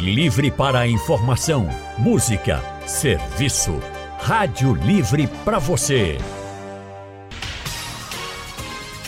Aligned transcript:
Livre 0.00 0.50
para 0.52 0.86
informação, 0.86 1.68
música, 1.98 2.62
serviço. 2.86 3.80
Rádio 4.20 4.72
Livre 4.72 5.26
para 5.44 5.58
você. 5.58 6.18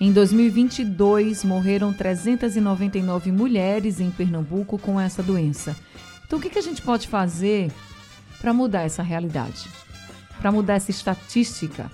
Em 0.00 0.12
2022, 0.12 1.44
morreram 1.44 1.92
399 1.92 3.30
mulheres 3.30 4.00
em 4.00 4.10
Pernambuco 4.10 4.76
com 4.76 5.00
essa 5.00 5.22
doença. 5.22 5.76
Então, 6.26 6.38
o 6.38 6.42
que, 6.42 6.58
a 6.58 6.62
gente 6.62 6.82
pode 6.82 7.06
fazer 7.06 7.70
para 8.40 8.52
mudar 8.52 8.82
essa 8.82 9.02
realidade? 9.02 9.68
Para 10.40 10.50
mudar 10.50 10.74
essa 10.74 10.90
estatística? 10.90 11.90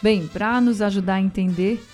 Bem, 0.00 0.28
para 0.28 0.60
nos 0.60 0.80
ajudar 0.80 1.14
a 1.14 1.20
entender 1.20 1.84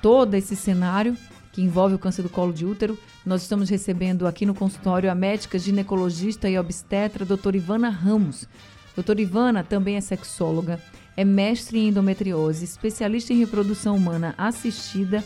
todo 0.00 0.34
esse 0.34 0.54
cenário 0.54 1.16
que 1.52 1.60
envolve 1.60 1.96
o 1.96 1.98
câncer 1.98 2.22
do 2.22 2.28
colo 2.28 2.52
de 2.52 2.64
útero, 2.64 2.96
nós 3.26 3.42
estamos 3.42 3.68
recebendo 3.68 4.28
aqui 4.28 4.46
no 4.46 4.54
consultório 4.54 5.10
a 5.10 5.14
médica 5.14 5.58
ginecologista 5.58 6.48
e 6.48 6.56
obstetra, 6.56 7.24
doutora 7.24 7.56
Ivana 7.56 7.88
Ramos. 7.88 8.48
Doutora 8.94 9.20
Ivana 9.20 9.64
também 9.64 9.96
é 9.96 10.00
sexóloga 10.00 10.80
é 11.18 11.24
mestre 11.24 11.80
em 11.80 11.88
endometriose, 11.88 12.64
especialista 12.64 13.32
em 13.32 13.40
reprodução 13.40 13.96
humana 13.96 14.36
assistida 14.38 15.24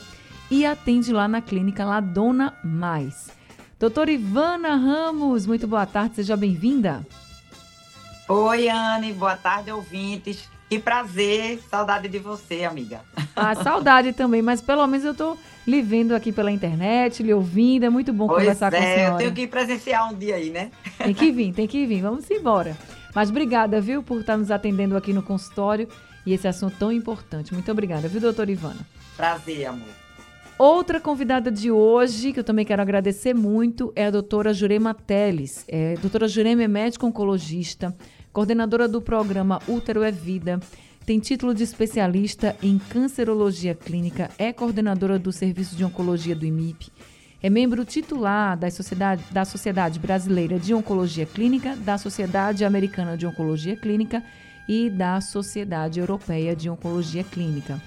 e 0.51 0.65
atende 0.65 1.13
lá 1.13 1.29
na 1.29 1.43
clínica 1.43 1.85
Ladona 1.85 2.55
Mais. 2.65 3.31
Doutora 3.79 4.11
Ivana 4.11 4.75
Ramos, 4.75 5.47
muito 5.47 5.67
boa 5.67 5.85
tarde, 5.85 6.17
seja 6.17 6.35
bem-vinda. 6.35 7.07
Oi, 8.27 8.71
Anne, 8.71 9.13
boa 9.13 9.37
tarde, 9.37 9.71
ouvintes. 9.71 10.49
Que 10.67 10.79
prazer, 10.79 11.61
saudade 11.71 12.09
de 12.09 12.19
você, 12.19 12.65
amiga. 12.65 13.03
Ah, 13.37 13.55
saudade 13.55 14.15
também, 14.15 14.41
mas 14.41 14.63
pelo 14.63 14.87
menos 14.87 15.05
eu 15.05 15.15
tô 15.15 15.37
lhe 15.67 15.83
vendo 15.83 16.15
aqui 16.15 16.33
pela 16.33 16.51
internet, 16.51 17.23
lhe 17.23 17.35
ouvindo, 17.35 17.85
é 17.85 17.91
muito 17.91 18.15
bom 18.15 18.29
pois 18.29 18.45
conversar 18.45 18.73
é, 18.73 18.79
com 18.79 18.83
a 18.83 18.87
senhora. 18.95 19.13
eu 19.13 19.19
tenho 19.19 19.33
que 19.35 19.47
presenciar 19.47 20.11
um 20.11 20.17
dia 20.17 20.37
aí, 20.37 20.49
né? 20.49 20.71
Tem 20.97 21.13
que 21.13 21.31
vir, 21.31 21.53
tem 21.53 21.67
que 21.67 21.85
vir, 21.85 22.01
vamos 22.01 22.31
embora. 22.31 22.75
Mas 23.15 23.31
obrigada, 23.31 23.81
viu, 23.81 24.03
por 24.03 24.21
estar 24.21 24.37
nos 24.37 24.51
atendendo 24.51 24.97
aqui 24.97 25.13
no 25.13 25.23
consultório 25.23 25.89
e 26.25 26.33
esse 26.33 26.49
assunto 26.49 26.77
tão 26.79 26.93
importante. 26.93 27.53
Muito 27.53 27.71
obrigada, 27.71 28.09
viu, 28.09 28.21
doutora 28.21 28.51
Ivana? 28.51 28.87
Prazer, 29.17 29.67
amor. 29.67 29.89
Outra 30.59 31.01
convidada 31.01 31.51
de 31.51 31.71
hoje, 31.71 32.33
que 32.33 32.41
eu 32.41 32.45
também 32.45 32.65
quero 32.65 32.81
agradecer 32.81 33.35
muito, 33.35 33.93
é 33.97 34.07
a 34.07 34.11
doutora 34.11 34.55
Jurema 34.55 34.95
Teles. 34.95 35.65
É, 35.67 35.95
doutora 35.95 36.29
Jurema 36.29 36.63
é 36.63 36.69
médica 36.69 37.07
oncologista, 37.07 37.95
coordenadora 38.33 38.87
do 38.87 39.03
programa 39.03 39.61
Útero 39.67 40.03
é 40.03 40.13
Vida, 40.13 40.61
tem 41.05 41.19
título 41.19 41.53
de 41.53 41.65
especialista 41.65 42.57
em 42.63 42.79
cancerologia 42.79 43.75
clínica, 43.75 44.31
é 44.39 44.53
coordenadora 44.53 45.19
do 45.19 45.33
Serviço 45.33 45.75
de 45.75 45.85
Oncologia 45.85 46.37
do 46.37 46.47
IMIP, 46.47 46.93
é 47.43 47.51
membro 47.51 47.85
titular 47.85 48.57
da 48.57 48.71
Sociedade, 48.71 49.25
da 49.31 49.45
Sociedade 49.45 49.99
Brasileira 49.99 50.61
de 50.61 50.73
Oncologia 50.73 51.27
Clínica, 51.27 51.75
da 51.77 51.99
Sociedade 51.99 52.65
Americana 52.65 53.17
de 53.17 53.27
Oncologia 53.27 53.77
Clínica 53.77 54.23
e 54.69 54.89
da 54.89 55.21
Sociedade 55.21 55.99
Europeia 55.99 56.55
de 56.55 56.71
Oncologia 56.71 57.25
Clínica. 57.25 57.83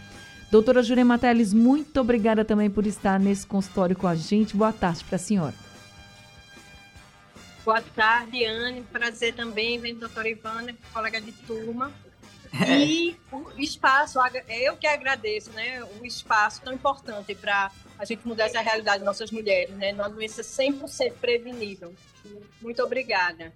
Doutora 0.52 0.84
Jurema 0.84 1.18
Teles, 1.18 1.54
muito 1.54 2.00
obrigada 2.02 2.44
também 2.44 2.70
por 2.70 2.86
estar 2.86 3.20
nesse 3.20 3.48
consultório 3.48 3.96
com 3.96 4.08
a 4.08 4.16
gente. 4.16 4.56
Boa 4.56 4.74
tarde 4.74 5.04
para 5.06 5.16
a 5.16 5.20
senhora. 5.20 5.54
Boa 7.64 7.82
tarde, 7.82 8.46
Anne. 8.46 8.84
Prazer 8.84 9.34
também, 9.34 9.80
vem 9.80 9.96
doutora 9.96 10.30
Ivana, 10.30 10.76
colega 10.94 11.22
de 11.22 11.32
turma. 11.32 11.92
E 12.58 13.18
o 13.34 13.52
espaço, 13.58 14.18
eu 14.48 14.78
que 14.78 14.88
agradeço, 14.88 15.52
né? 15.52 15.84
O 16.00 16.06
espaço 16.06 16.62
tão 16.62 16.72
importante 16.72 17.36
para 17.36 17.70
a 17.98 18.06
gente 18.06 18.28
mudar 18.28 18.46
essa 18.46 18.62
realidade 18.62 19.00
de 19.00 19.06
nossas 19.06 19.32
mulheres, 19.32 19.76
né? 19.76 19.94
Uma 19.94 20.10
doença 20.10 20.42
100% 20.42 21.14
prevenível. 21.22 21.94
Muito 22.62 22.82
obrigada. 22.84 23.54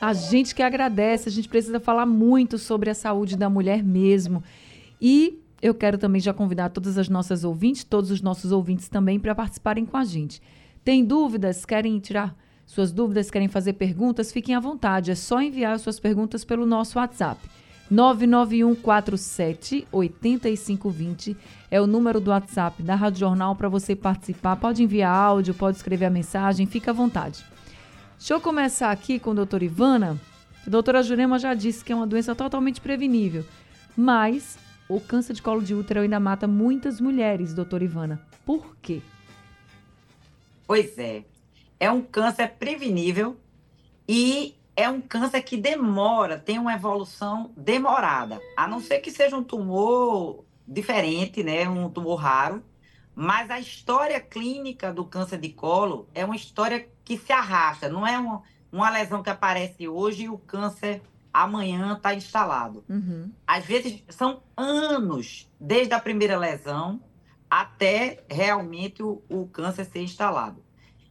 A 0.00 0.12
gente 0.12 0.54
que 0.54 0.62
agradece, 0.62 1.28
a 1.28 1.32
gente 1.32 1.48
precisa 1.48 1.78
falar 1.78 2.06
muito 2.06 2.58
sobre 2.58 2.88
a 2.88 2.94
saúde 2.94 3.36
da 3.36 3.50
mulher 3.50 3.82
mesmo. 3.82 4.42
E 5.00 5.38
eu 5.60 5.74
quero 5.74 5.98
também 5.98 6.20
já 6.20 6.32
convidar 6.32 6.70
todas 6.70 6.96
as 6.96 7.08
nossas 7.08 7.44
ouvintes, 7.44 7.84
todos 7.84 8.10
os 8.10 8.22
nossos 8.22 8.50
ouvintes 8.50 8.88
também, 8.88 9.20
para 9.20 9.34
participarem 9.34 9.84
com 9.84 9.96
a 9.96 10.04
gente. 10.04 10.40
Tem 10.82 11.04
dúvidas? 11.04 11.66
Querem 11.66 11.98
tirar 12.00 12.34
suas 12.64 12.92
dúvidas? 12.92 13.30
Querem 13.30 13.48
fazer 13.48 13.74
perguntas? 13.74 14.32
Fiquem 14.32 14.54
à 14.54 14.60
vontade. 14.60 15.10
É 15.10 15.14
só 15.14 15.42
enviar 15.42 15.78
suas 15.78 16.00
perguntas 16.00 16.44
pelo 16.44 16.64
nosso 16.64 16.98
WhatsApp. 16.98 17.40
99147 17.90 19.88
8520 19.90 21.36
é 21.70 21.80
o 21.80 21.86
número 21.86 22.20
do 22.20 22.30
WhatsApp 22.30 22.82
da 22.82 22.94
Rádio 22.94 23.20
Jornal 23.20 23.56
para 23.56 23.68
você 23.68 23.96
participar. 23.96 24.56
Pode 24.56 24.82
enviar 24.82 25.12
áudio, 25.12 25.54
pode 25.54 25.76
escrever 25.76 26.06
a 26.06 26.10
mensagem, 26.10 26.66
fica 26.66 26.92
à 26.92 26.94
vontade. 26.94 27.44
Deixa 28.16 28.34
eu 28.34 28.40
começar 28.40 28.92
aqui 28.92 29.18
com 29.18 29.32
a 29.32 29.34
doutora 29.34 29.64
Ivana. 29.64 30.16
A 30.64 30.70
doutora 30.70 31.02
Jurema 31.02 31.38
já 31.38 31.52
disse 31.52 31.84
que 31.84 31.92
é 31.92 31.96
uma 31.96 32.06
doença 32.06 32.34
totalmente 32.34 32.80
prevenível, 32.80 33.44
mas 33.96 34.56
o 34.88 35.00
câncer 35.00 35.32
de 35.32 35.42
colo 35.42 35.62
de 35.62 35.74
útero 35.74 36.00
ainda 36.00 36.20
mata 36.20 36.46
muitas 36.46 37.00
mulheres, 37.00 37.54
doutora 37.54 37.82
Ivana. 37.82 38.20
Por 38.44 38.76
quê? 38.76 39.00
Pois 40.66 40.96
é. 40.98 41.24
É 41.80 41.90
um 41.90 42.02
câncer 42.02 42.48
prevenível 42.58 43.36
e 44.06 44.54
é 44.80 44.88
um 44.88 45.00
câncer 45.00 45.42
que 45.42 45.56
demora, 45.56 46.38
tem 46.38 46.58
uma 46.58 46.72
evolução 46.72 47.52
demorada. 47.56 48.40
A 48.56 48.66
não 48.66 48.80
ser 48.80 49.00
que 49.00 49.10
seja 49.10 49.36
um 49.36 49.44
tumor 49.44 50.44
diferente, 50.66 51.42
né? 51.42 51.68
Um 51.68 51.90
tumor 51.90 52.16
raro. 52.16 52.64
Mas 53.14 53.50
a 53.50 53.60
história 53.60 54.18
clínica 54.18 54.92
do 54.92 55.04
câncer 55.04 55.38
de 55.38 55.50
colo 55.50 56.08
é 56.14 56.24
uma 56.24 56.36
história 56.36 56.88
que 57.04 57.18
se 57.18 57.32
arrasta, 57.32 57.88
não 57.88 58.06
é 58.06 58.16
uma, 58.18 58.42
uma 58.72 58.88
lesão 58.88 59.22
que 59.22 59.28
aparece 59.28 59.86
hoje 59.86 60.22
e 60.22 60.28
o 60.28 60.38
câncer 60.38 61.02
amanhã 61.32 61.94
está 61.94 62.14
instalado. 62.14 62.82
Uhum. 62.88 63.30
Às 63.46 63.64
vezes 63.66 64.02
são 64.08 64.42
anos, 64.56 65.50
desde 65.60 65.92
a 65.92 66.00
primeira 66.00 66.38
lesão 66.38 67.00
até 67.50 68.24
realmente 68.30 69.02
o, 69.02 69.20
o 69.28 69.46
câncer 69.48 69.84
ser 69.84 70.02
instalado. 70.02 70.62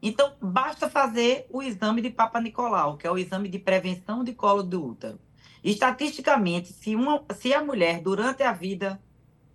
Então, 0.01 0.33
basta 0.41 0.89
fazer 0.89 1.45
o 1.49 1.61
exame 1.61 2.01
de 2.01 2.09
Papa 2.09 2.39
Nicolau, 2.39 2.97
que 2.97 3.05
é 3.05 3.11
o 3.11 3.17
exame 3.17 3.49
de 3.49 3.59
prevenção 3.59 4.23
de 4.23 4.33
colo 4.33 4.63
do 4.63 4.85
útero. 4.85 5.19
Estatisticamente, 5.63 6.71
se, 6.71 6.95
uma, 6.95 7.23
se 7.37 7.53
a 7.53 7.61
mulher, 7.61 8.01
durante 8.01 8.43
a 8.43 8.53
vida 8.53 9.01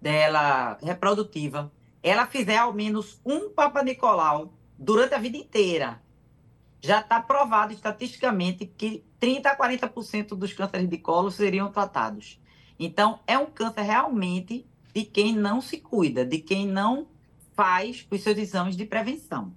dela 0.00 0.78
reprodutiva, 0.82 1.72
ela 2.02 2.26
fizer 2.26 2.58
ao 2.58 2.74
menos 2.74 3.20
um 3.24 3.48
Papa 3.48 3.82
Nicolau 3.82 4.52
durante 4.78 5.14
a 5.14 5.18
vida 5.18 5.38
inteira, 5.38 6.02
já 6.82 7.00
está 7.00 7.18
provado 7.18 7.72
estatisticamente 7.72 8.66
que 8.66 9.02
30 9.18 9.48
a 9.48 9.56
40% 9.56 10.36
dos 10.36 10.52
cânceres 10.52 10.86
de 10.86 10.98
colo 10.98 11.30
seriam 11.30 11.72
tratados. 11.72 12.38
Então, 12.78 13.20
é 13.26 13.38
um 13.38 13.46
câncer 13.46 13.80
realmente 13.80 14.66
de 14.94 15.04
quem 15.04 15.34
não 15.34 15.62
se 15.62 15.78
cuida, 15.78 16.26
de 16.26 16.38
quem 16.38 16.66
não 16.66 17.08
faz 17.56 18.06
os 18.10 18.20
seus 18.20 18.36
exames 18.36 18.76
de 18.76 18.84
prevenção. 18.84 19.54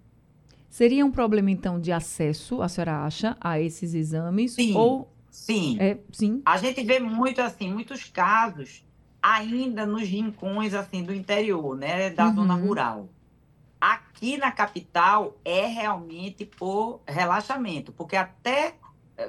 Seria 0.77 1.03
um 1.03 1.09
problema, 1.09 1.49
então, 1.49 1.79
de 1.81 1.91
acesso, 1.91 2.61
a 2.61 2.69
senhora 2.69 3.03
acha, 3.03 3.35
a 3.41 3.59
esses 3.59 3.95
exames? 3.95 4.51
Sim, 4.51 4.75
ou... 4.75 5.11
sim. 5.27 5.75
É, 5.79 5.97
sim. 6.11 6.39
A 6.45 6.55
gente 6.57 6.83
vê 6.83 6.99
muito, 6.99 7.41
assim, 7.41 7.73
muitos 7.73 8.03
casos 8.03 8.85
ainda 9.19 9.88
nos 9.88 10.07
rincões, 10.07 10.75
assim, 10.75 11.01
do 11.01 11.11
interior, 11.11 11.75
né, 11.75 12.11
da 12.11 12.27
uhum. 12.27 12.35
zona 12.35 12.53
rural. 12.53 13.09
Aqui 13.81 14.38
na 14.38 14.51
capital 14.51 15.35
é 15.44 15.65
realmente 15.65 16.45
por 16.45 17.01
relaxamento, 17.07 17.91
porque 17.91 18.15
até, 18.15 18.75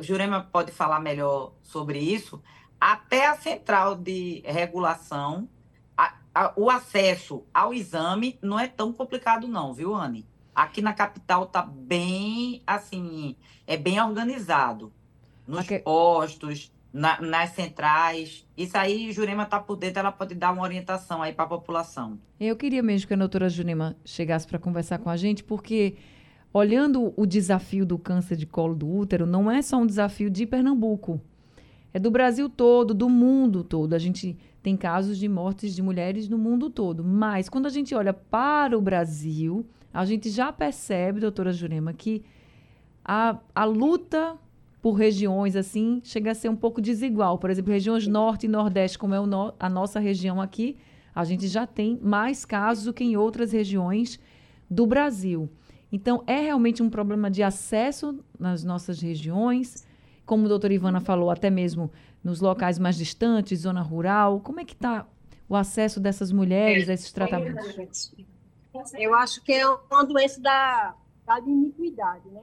Jurema 0.02 0.46
pode 0.52 0.70
falar 0.70 1.00
melhor 1.00 1.54
sobre 1.62 1.98
isso, 1.98 2.42
até 2.78 3.26
a 3.26 3.38
central 3.38 3.94
de 3.94 4.42
regulação, 4.44 5.48
a, 5.96 6.14
a, 6.34 6.52
o 6.54 6.68
acesso 6.68 7.42
ao 7.54 7.72
exame 7.72 8.38
não 8.42 8.60
é 8.60 8.68
tão 8.68 8.92
complicado 8.92 9.48
não, 9.48 9.72
viu, 9.72 9.94
Anne? 9.94 10.26
Aqui 10.58 10.82
na 10.82 10.92
capital 10.92 11.46
tá 11.46 11.62
bem, 11.62 12.62
assim, 12.66 13.36
é 13.64 13.76
bem 13.76 14.02
organizado. 14.02 14.92
Nos 15.46 15.60
okay. 15.60 15.78
postos, 15.78 16.72
na, 16.92 17.20
nas 17.20 17.50
centrais. 17.50 18.44
Isso 18.56 18.76
aí, 18.76 19.12
Jurema 19.12 19.46
tá 19.46 19.60
por 19.60 19.76
dentro, 19.76 20.00
ela 20.00 20.10
pode 20.10 20.34
dar 20.34 20.52
uma 20.52 20.64
orientação 20.64 21.22
aí 21.22 21.32
para 21.32 21.44
a 21.44 21.48
população. 21.48 22.18
Eu 22.40 22.56
queria 22.56 22.82
mesmo 22.82 23.06
que 23.06 23.14
a 23.14 23.16
doutora 23.16 23.48
Jurema 23.48 23.96
chegasse 24.04 24.48
para 24.48 24.58
conversar 24.58 24.98
com 24.98 25.08
a 25.08 25.16
gente, 25.16 25.44
porque 25.44 25.94
olhando 26.52 27.14
o 27.16 27.24
desafio 27.24 27.86
do 27.86 27.96
câncer 27.96 28.34
de 28.34 28.44
colo 28.44 28.74
do 28.74 28.92
útero, 28.92 29.26
não 29.26 29.48
é 29.48 29.62
só 29.62 29.76
um 29.76 29.86
desafio 29.86 30.28
de 30.28 30.44
Pernambuco. 30.44 31.20
é 31.94 32.00
do 32.00 32.10
Brasil 32.10 32.50
todo, 32.50 32.92
do 32.92 33.08
mundo 33.08 33.62
todo. 33.62 33.94
A 33.94 33.98
gente 33.98 34.36
tem 34.60 34.76
casos 34.76 35.18
de 35.18 35.28
mortes 35.28 35.72
de 35.72 35.82
mulheres 35.82 36.28
no 36.28 36.36
mundo 36.36 36.68
todo. 36.68 37.04
Mas 37.04 37.48
quando 37.48 37.66
a 37.66 37.70
gente 37.70 37.94
olha 37.94 38.12
para 38.12 38.76
o 38.76 38.82
Brasil, 38.82 39.64
a 39.92 40.04
gente 40.04 40.30
já 40.30 40.52
percebe, 40.52 41.20
doutora 41.20 41.52
Jurema, 41.52 41.92
que 41.92 42.22
a, 43.04 43.38
a 43.54 43.64
luta 43.64 44.36
por 44.80 44.92
regiões 44.92 45.56
assim 45.56 46.00
chega 46.04 46.30
a 46.30 46.34
ser 46.34 46.48
um 46.48 46.56
pouco 46.56 46.80
desigual. 46.80 47.38
Por 47.38 47.50
exemplo, 47.50 47.72
regiões 47.72 48.06
norte 48.06 48.46
e 48.46 48.48
nordeste, 48.48 48.98
como 48.98 49.14
é 49.14 49.26
no, 49.26 49.52
a 49.58 49.68
nossa 49.68 49.98
região 49.98 50.40
aqui, 50.40 50.76
a 51.14 51.24
gente 51.24 51.48
já 51.48 51.66
tem 51.66 51.98
mais 52.02 52.44
casos 52.44 52.84
do 52.84 52.92
que 52.92 53.02
em 53.02 53.16
outras 53.16 53.52
regiões 53.52 54.20
do 54.70 54.86
Brasil. 54.86 55.50
Então, 55.90 56.22
é 56.26 56.40
realmente 56.40 56.82
um 56.82 56.90
problema 56.90 57.30
de 57.30 57.42
acesso 57.42 58.22
nas 58.38 58.62
nossas 58.62 59.00
regiões, 59.00 59.86
como 60.24 60.44
a 60.44 60.48
doutora 60.48 60.74
Ivana 60.74 61.00
falou, 61.00 61.30
até 61.30 61.48
mesmo 61.48 61.90
nos 62.22 62.40
locais 62.40 62.78
mais 62.78 62.96
distantes, 62.96 63.60
zona 63.60 63.80
rural. 63.80 64.40
Como 64.40 64.60
é 64.60 64.64
que 64.64 64.74
está 64.74 65.06
o 65.48 65.56
acesso 65.56 65.98
dessas 65.98 66.30
mulheres 66.30 66.88
a 66.88 66.92
esses 66.92 67.10
tratamentos? 67.10 68.14
Eu 68.98 69.14
acho 69.14 69.42
que 69.42 69.52
é 69.52 69.66
uma 69.68 70.04
doença 70.04 70.40
da, 70.40 70.94
da 71.24 71.38
iniquidade, 71.40 72.28
né? 72.28 72.42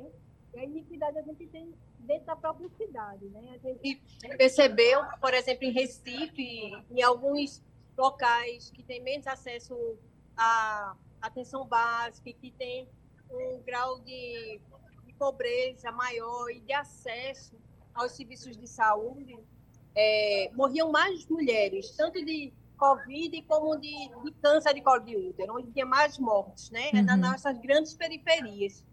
E 0.54 0.60
a 0.60 0.64
iniquidade 0.64 1.18
a 1.18 1.22
gente 1.22 1.46
tem 1.48 1.74
dentro 2.00 2.26
da 2.26 2.36
própria 2.36 2.70
cidade, 2.70 3.26
né? 3.26 3.60
A 3.64 3.68
gente 3.68 4.02
percebeu, 4.38 5.04
por 5.20 5.34
exemplo, 5.34 5.66
em 5.66 5.72
Recife, 5.72 6.72
em 6.90 7.02
alguns 7.02 7.62
locais 7.98 8.70
que 8.72 8.84
têm 8.84 9.02
menos 9.02 9.28
acesso 9.28 9.76
à 10.38 10.96
atenção 11.22 11.66
básica, 11.66 12.32
que 12.34 12.52
tem 12.52 12.88
um 13.30 13.62
grau 13.66 14.00
de, 14.00 14.60
de 15.06 15.14
pobreza 15.14 15.92
maior 15.92 16.50
e 16.50 16.60
de 16.60 16.74
acesso 16.74 17.56
aos 17.94 18.12
serviços 18.12 18.58
de 18.58 18.68
saúde, 18.68 19.38
é, 19.96 20.52
morriam 20.54 20.92
mais 20.92 21.26
mulheres, 21.28 21.92
tanto 21.92 22.24
de 22.24 22.54
Covid 22.76 23.42
como 23.44 23.76
de, 23.78 24.10
de 24.24 24.32
câncer 24.42 24.74
de 24.74 24.82
colo 24.82 25.02
de 25.02 25.16
útero, 25.16 25.56
onde 25.56 25.72
tinha 25.72 25.86
mais 25.86 26.18
mortes, 26.18 26.70
né? 26.70 26.92
Uhum. 26.94 27.04
nas 27.04 27.20
nossas 27.20 27.58
grandes 27.60 27.94
periferias, 27.94 28.84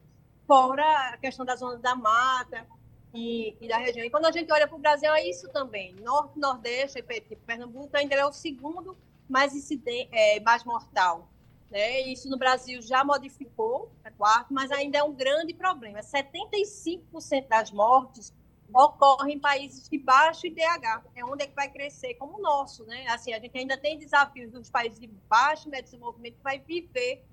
fora 0.47 0.85
a 1.11 1.17
questão 1.19 1.45
da 1.45 1.57
zona 1.57 1.79
da 1.79 1.95
mata 1.95 2.67
e, 3.15 3.57
e 3.61 3.69
da 3.69 3.79
região. 3.79 4.05
E 4.05 4.11
quando 4.11 4.27
a 4.27 4.33
gente 4.33 4.53
olha 4.53 4.67
para 4.67 4.77
o 4.77 4.81
Brasil, 4.81 5.13
é 5.13 5.29
isso 5.29 5.49
também. 5.51 5.95
Norte, 5.97 6.39
Nordeste, 6.39 7.03
Pernambuco 7.47 7.97
ainda 7.97 8.15
é 8.15 8.25
o 8.25 8.33
segundo 8.33 8.97
mais, 9.29 9.55
incidente, 9.55 10.09
é, 10.13 10.41
mais 10.41 10.65
mortal. 10.65 11.29
Né? 11.71 12.03
Isso 12.03 12.29
no 12.29 12.37
Brasil 12.37 12.83
já 12.83 13.03
modificou, 13.03 13.91
é 14.05 14.11
quarto, 14.11 14.53
mas 14.53 14.71
ainda 14.71 14.99
é 14.99 15.03
um 15.03 15.15
grande 15.15 15.55
problema. 15.55 16.01
75% 16.01 17.49
das 17.49 17.71
mortes 17.71 18.33
ocorre 18.75 19.33
em 19.33 19.39
países 19.39 19.89
de 19.89 19.99
baixo 19.99 20.47
IDH, 20.47 21.03
é 21.15 21.25
onde 21.25 21.45
é 21.45 21.47
que 21.47 21.55
vai 21.55 21.71
crescer, 21.71 22.15
como 22.15 22.39
o 22.39 22.41
nosso, 22.41 22.85
né? 22.85 23.07
Assim, 23.09 23.33
a 23.33 23.39
gente 23.39 23.57
ainda 23.57 23.77
tem 23.77 23.99
desafios 23.99 24.51
dos 24.51 24.71
países 24.71 24.99
de 24.99 25.07
baixo 25.29 25.69
e 25.73 25.83
desenvolvimento 25.83 26.37
vai 26.43 26.59
viver 26.59 27.25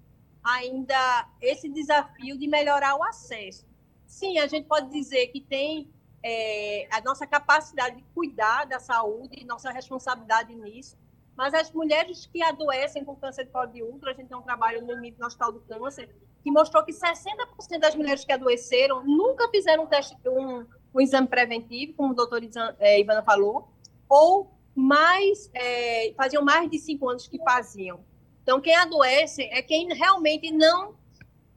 ainda 0.44 1.30
esse 1.42 1.70
desafio 1.70 2.38
de 2.38 2.48
melhorar 2.48 2.96
o 2.96 3.04
acesso. 3.04 3.66
Sim, 4.06 4.40
a 4.40 4.48
gente 4.48 4.68
pode 4.68 4.90
dizer 4.90 5.28
que 5.28 5.42
tem 5.42 5.90
é, 6.24 6.88
a 6.92 7.02
nossa 7.02 7.28
capacidade 7.28 7.98
de 7.98 8.04
cuidar 8.14 8.66
da 8.66 8.80
saúde, 8.80 9.46
nossa 9.46 9.72
responsabilidade 9.72 10.54
nisso, 10.56 10.98
mas 11.36 11.54
as 11.54 11.72
mulheres 11.72 12.26
que 12.26 12.44
adoecem 12.44 13.06
com 13.06 13.16
câncer 13.16 13.46
de 13.46 13.52
colo 13.52 13.68
de 13.68 13.82
útero, 13.82 14.12
a 14.12 14.14
gente 14.14 14.28
tem 14.28 14.38
um 14.38 14.42
trabalho 14.42 14.86
no, 14.86 14.96
no 14.96 15.26
Hospital 15.26 15.54
do 15.54 15.62
Câncer, 15.62 16.10
que 16.44 16.52
mostrou 16.52 16.84
que 16.84 16.92
60% 16.92 17.80
das 17.80 17.96
mulheres 17.96 18.26
que 18.26 18.32
adoeceram 18.32 19.06
nunca 19.06 19.48
fizeram 19.50 19.84
um 19.84 19.88
teste, 19.88 20.18
um, 20.28 20.66
um 20.94 21.02
exame 21.02 21.28
preventivo, 21.28 21.94
como 21.94 22.14
o 22.14 22.16
doutor 22.16 22.42
é, 22.80 23.00
Ivana 23.00 23.24
falou, 23.24 23.70
ou 24.08 24.52
mais 24.76 25.50
é, 25.54 26.14
faziam 26.16 26.44
mais 26.44 26.70
de 26.70 26.80
cinco 26.80 27.10
anos 27.10 27.28
que 27.28 27.38
faziam. 27.40 28.00
Então, 28.42 28.60
quem 28.60 28.76
adoece 28.76 29.44
é 29.44 29.62
quem 29.62 29.94
realmente 29.94 30.52
não, 30.52 30.96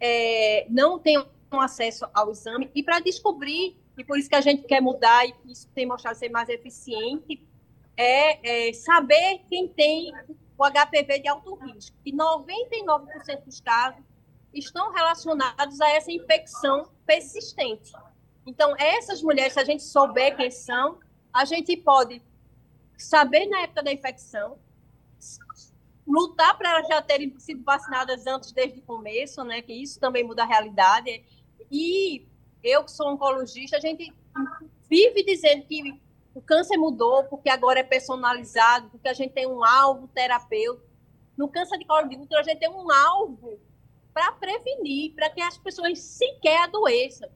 é, 0.00 0.66
não 0.68 0.98
tem 0.98 1.18
um 1.50 1.60
acesso 1.60 2.06
ao 2.12 2.30
exame. 2.30 2.70
E 2.74 2.82
para 2.82 3.00
descobrir, 3.00 3.76
e 3.96 4.04
por 4.04 4.18
isso 4.18 4.28
que 4.28 4.34
a 4.34 4.40
gente 4.40 4.64
quer 4.64 4.80
mudar, 4.80 5.24
e 5.26 5.34
isso 5.46 5.68
tem 5.74 5.86
mostrado 5.86 6.18
ser 6.18 6.28
mais 6.28 6.48
eficiente, 6.48 7.42
é, 7.96 8.68
é 8.68 8.72
saber 8.72 9.40
quem 9.48 9.68
tem 9.68 10.12
o 10.58 10.64
HPV 10.64 11.20
de 11.20 11.28
alto 11.28 11.54
risco. 11.54 11.96
E 12.04 12.12
99% 12.12 13.44
dos 13.44 13.60
casos 13.60 14.02
estão 14.52 14.92
relacionados 14.92 15.80
a 15.80 15.90
essa 15.90 16.12
infecção 16.12 16.90
persistente. 17.06 17.92
Então, 18.46 18.74
essas 18.76 19.22
mulheres, 19.22 19.52
se 19.52 19.60
a 19.60 19.64
gente 19.64 19.82
souber 19.82 20.36
quem 20.36 20.50
são, 20.50 20.98
a 21.32 21.44
gente 21.44 21.76
pode 21.76 22.22
saber 22.98 23.46
na 23.46 23.62
época 23.62 23.82
da 23.82 23.92
infecção, 23.92 24.58
lutar 26.06 26.56
para 26.58 26.70
elas 26.70 26.88
já 26.88 27.00
terem 27.00 27.38
sido 27.38 27.62
vacinadas 27.62 28.26
antes, 28.26 28.52
desde 28.52 28.80
o 28.80 28.82
começo, 28.82 29.42
né? 29.44 29.62
Que 29.62 29.72
isso 29.72 30.00
também 30.00 30.24
muda 30.24 30.42
a 30.42 30.46
realidade. 30.46 31.24
E 31.70 32.26
eu, 32.62 32.84
que 32.84 32.90
sou 32.90 33.08
oncologista, 33.08 33.76
a 33.76 33.80
gente 33.80 34.12
vive 34.88 35.24
dizendo 35.24 35.64
que 35.64 36.00
o 36.34 36.40
câncer 36.40 36.76
mudou 36.76 37.24
porque 37.24 37.48
agora 37.48 37.80
é 37.80 37.84
personalizado, 37.84 38.90
porque 38.90 39.08
a 39.08 39.14
gente 39.14 39.32
tem 39.32 39.46
um 39.46 39.64
alvo 39.64 40.08
terapêutico. 40.08 40.90
No 41.36 41.48
câncer 41.48 41.78
de 41.78 41.84
colo 41.86 42.08
de 42.08 42.16
útero, 42.16 42.40
a 42.40 42.44
gente 42.44 42.58
tem 42.58 42.68
um 42.68 42.90
alvo 42.90 43.58
para 44.12 44.32
prevenir, 44.32 45.14
para 45.14 45.30
que 45.30 45.40
as 45.40 45.56
pessoas 45.56 45.98
sequer 45.98 46.64
adoeçam. 46.64 47.30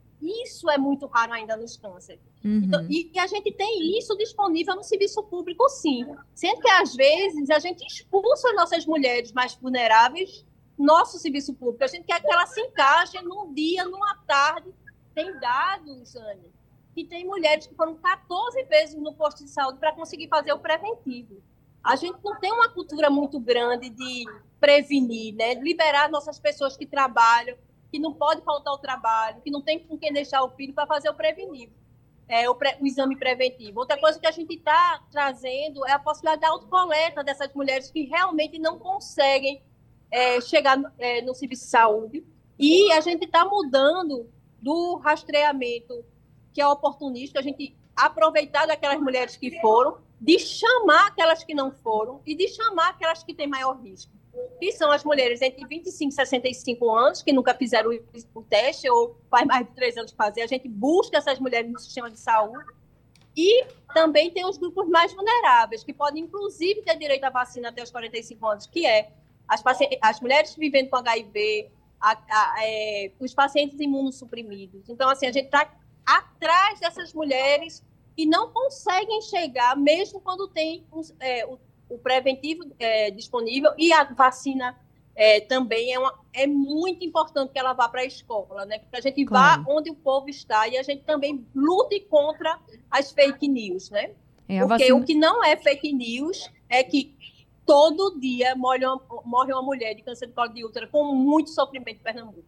Isso 0.45 0.69
é 0.71 0.77
muito 0.79 1.07
raro 1.07 1.33
ainda 1.33 1.57
nos 1.57 1.77
cânceres. 1.77 2.21
Uhum. 2.45 2.63
Então, 2.65 2.87
e, 2.89 3.11
e, 3.15 3.19
a 3.19 3.27
gente 3.27 3.53
tem 3.53 3.99
isso 3.99 4.17
disponível 4.17 4.75
no 4.75 4.83
serviço 4.83 5.23
público, 5.25 5.69
sim. 5.69 6.05
Sendo 6.35 6.61
que, 6.61 6.69
às 6.69 6.95
vezes, 6.95 7.51
a 7.51 7.59
gente 7.59 7.87
expulsa 7.87 8.53
nossas 8.55 8.87
mulheres 8.87 9.33
mais 9.33 9.55
vulneráveis 9.55 10.45
nosso 10.79 11.19
serviço 11.19 11.55
público. 11.55 11.85
A 11.85 11.87
gente 11.87 12.05
quer 12.05 12.21
que 12.21 12.31
elas 12.31 12.51
se 12.51 12.61
encaixem 12.61 13.23
num 13.23 13.53
dia, 13.53 13.85
numa 13.85 14.15
tarde. 14.27 14.73
Tem 15.15 15.33
dados, 15.41 16.15
Anne, 16.15 16.53
que 16.95 17.05
tem 17.05 17.25
mulheres 17.25 17.67
que 17.67 17.75
foram 17.75 17.97
14 17.97 18.63
vezes 18.65 18.95
no 18.95 19.15
posto 19.15 19.45
de 19.45 19.51
saúde 19.51 19.79
para 19.79 19.93
conseguir 19.93 20.29
fazer 20.29 20.53
o 20.53 20.59
preventivo. 20.59 21.43
A 21.83 21.97
gente 21.97 22.19
não 22.23 22.39
tem 22.39 22.53
uma 22.53 22.69
cultura 22.69 23.09
muito 23.09 23.41
grande 23.41 23.89
de 23.89 24.25
prevenir, 24.61 25.35
né? 25.35 25.55
liberar 25.55 26.11
nossas 26.11 26.39
pessoas 26.39 26.77
que 26.77 26.85
trabalham 26.85 27.57
que 27.97 27.99
não 27.99 28.13
pode 28.13 28.43
faltar 28.43 28.75
o 28.75 28.79
trabalho, 28.79 29.41
que 29.41 29.51
não 29.51 29.63
tem 29.63 29.79
com 29.79 29.97
quem 29.97 30.13
deixar 30.13 30.45
o 30.45 30.51
filho 30.51 30.75
para 30.75 30.87
fazer 30.87 31.09
o 31.09 31.15
preventivo, 31.15 31.73
é, 32.29 32.49
o, 32.51 32.53
o, 32.55 32.87
exame 32.87 33.17
preventivo. 33.17 33.81
Outra 33.81 33.99
coisa 33.99 34.21
que 34.21 34.27
a 34.27 34.31
gente 34.31 34.53
está 34.53 35.03
trazendo 35.11 35.87
é 35.87 35.93
a 35.93 35.99
possibilidade 35.99 36.43
da 36.43 36.51
autocoleta 36.51 37.25
dessas 37.25 37.51
mulheres 37.55 37.91
que 37.91 38.03
realmente 38.03 38.59
não 38.59 38.79
conseguem 38.79 39.63
é, 40.11 40.43
chegar 40.43 40.79
é, 40.99 41.23
no 41.23 41.35
serviço 41.35 41.65
de 41.65 41.71
saúde. 41.71 42.27
E 42.59 42.93
a 42.93 43.01
gente 43.01 43.25
está 43.25 43.47
mudando 43.47 44.31
do 44.61 44.97
rastreamento 44.97 46.05
que 46.53 46.61
é 46.61 46.69
oportunista, 46.69 47.39
a 47.39 47.43
gente 47.43 47.75
aproveitar 47.95 48.67
daquelas 48.67 49.01
mulheres 49.01 49.39
que 49.39 49.59
foram, 49.63 49.99
de 50.21 50.39
chamar 50.39 51.07
aquelas 51.07 51.45
que 51.45 51.55
não 51.55 51.71
foram 51.71 52.21
e 52.27 52.35
de 52.35 52.47
chamar 52.49 52.91
aquelas 52.91 53.23
que 53.23 53.33
têm 53.33 53.47
maior 53.47 53.81
risco 53.81 54.13
que 54.59 54.73
são 54.73 54.91
as 54.91 55.05
mulheres 55.05 55.43
entre 55.43 55.67
25 55.67 56.11
e 56.11 56.15
65 56.15 56.95
anos, 56.95 57.23
que 57.23 57.33
nunca 57.33 57.55
fizeram 57.55 57.91
o 58.35 58.43
teste 58.43 58.89
ou 58.89 59.17
faz 59.31 59.47
mais 59.47 59.67
de 59.67 59.75
três 59.75 59.97
anos 59.97 60.13
fazer. 60.13 60.43
A 60.43 60.47
gente 60.47 60.69
busca 60.69 61.19
essas 61.19 61.39
mulheres 61.39 61.71
no 61.71 61.79
sistema 61.79 62.11
de 62.11 62.19
saúde. 62.19 62.65
E 63.37 63.67
também 63.93 64.31
tem 64.31 64.47
os 64.47 64.57
grupos 64.57 64.89
mais 64.89 65.13
vulneráveis, 65.13 65.85
que 65.85 65.93
podem, 65.93 66.25
inclusive, 66.25 66.81
ter 66.81 66.97
direito 66.97 67.25
à 67.25 67.31
vacina 67.31 67.69
até 67.69 67.83
os 67.83 67.91
45 67.91 68.47
anos, 68.47 68.67
que 68.67 68.87
é 68.87 69.13
as, 69.47 69.63
as 70.01 70.21
mulheres 70.21 70.55
vivendo 70.55 70.89
com 70.89 70.97
HIV, 70.97 71.71
a, 72.01 72.13
a, 72.13 72.55
é, 72.65 73.13
os 73.21 73.35
pacientes 73.35 73.79
imunossuprimidos. 73.79 74.89
Então, 74.89 75.09
assim, 75.11 75.27
a 75.27 75.33
gente 75.33 75.47
está 75.47 75.71
atrás 76.07 76.81
dessas 76.81 77.13
mulheres 77.13 77.85
e 78.17 78.25
não 78.25 78.51
conseguem 78.51 79.21
chegar, 79.21 79.77
mesmo 79.77 80.21
quando 80.21 80.49
tem 80.49 80.87
é, 81.21 81.45
o 81.45 81.59
o 81.89 81.99
preventivo 81.99 82.65
é, 82.79 83.11
disponível 83.11 83.73
e 83.79 83.93
a 83.93 84.05
vacina 84.05 84.77
é, 85.15 85.41
também 85.41 85.95
é, 85.95 85.99
uma, 85.99 86.13
é 86.33 86.47
muito 86.47 87.05
importante 87.05 87.53
que 87.53 87.59
ela 87.59 87.73
vá 87.73 87.89
para 87.89 88.03
a 88.03 88.05
escola, 88.05 88.67
né? 88.67 88.79
Que 88.79 88.97
a 88.97 89.01
gente 89.01 89.25
claro. 89.25 89.65
vá 89.65 89.73
onde 89.73 89.91
o 89.91 89.95
povo 89.95 90.29
está 90.29 90.69
e 90.69 90.77
a 90.77 90.83
gente 90.83 91.03
também 91.05 91.47
lute 91.55 92.01
contra 92.11 92.59
as 92.91 93.13
fake 93.13 93.49
news, 93.49 93.91
né? 93.91 94.11
É, 94.49 94.61
Porque 94.61 94.69
vacina... 94.69 94.97
o 94.97 95.05
que 95.05 95.15
não 95.15 95.43
é 95.43 95.57
fake 95.57 95.93
news 95.93 96.51
é 96.69 96.83
que 96.83 97.15
todo 97.65 98.19
dia 98.21 98.55
morre 98.55 98.85
uma, 98.85 99.01
morre 99.25 99.53
uma 99.53 99.63
mulher 99.63 99.95
de 99.95 100.03
câncer 100.03 100.27
de 100.27 100.33
colo 100.33 100.49
de 100.49 100.65
útero 100.65 100.89
com 100.89 101.15
muito 101.15 101.51
sofrimento 101.51 101.99
em 101.99 102.03
Pernambuco. 102.03 102.45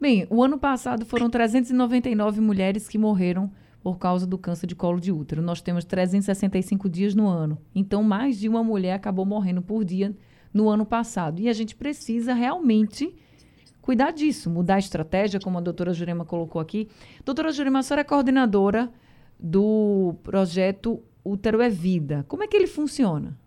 Bem, 0.00 0.26
o 0.30 0.42
ano 0.42 0.58
passado 0.58 1.04
foram 1.04 1.28
399 1.28 2.40
mulheres 2.40 2.88
que 2.88 2.98
morreram 2.98 3.50
por 3.84 3.98
causa 3.98 4.26
do 4.26 4.38
câncer 4.38 4.66
de 4.66 4.74
colo 4.74 4.98
de 4.98 5.12
útero. 5.12 5.42
Nós 5.42 5.60
temos 5.60 5.84
365 5.84 6.88
dias 6.88 7.14
no 7.14 7.28
ano. 7.28 7.60
Então, 7.74 8.02
mais 8.02 8.38
de 8.38 8.48
uma 8.48 8.64
mulher 8.64 8.94
acabou 8.94 9.26
morrendo 9.26 9.60
por 9.60 9.84
dia 9.84 10.16
no 10.54 10.70
ano 10.70 10.86
passado. 10.86 11.38
E 11.38 11.50
a 11.50 11.52
gente 11.52 11.76
precisa 11.76 12.32
realmente 12.32 13.14
cuidar 13.82 14.10
disso, 14.10 14.48
mudar 14.48 14.76
a 14.76 14.78
estratégia, 14.78 15.38
como 15.38 15.58
a 15.58 15.60
doutora 15.60 15.92
Jurema 15.92 16.24
colocou 16.24 16.62
aqui. 16.62 16.88
Doutora 17.26 17.52
Jurema, 17.52 17.80
a 17.80 17.82
senhora 17.82 18.00
é 18.00 18.04
coordenadora 18.04 18.90
do 19.38 20.14
projeto 20.22 21.02
útero 21.22 21.60
é 21.60 21.68
vida. 21.68 22.24
Como 22.26 22.42
é 22.42 22.46
que 22.46 22.56
ele 22.56 22.66
funciona? 22.66 23.38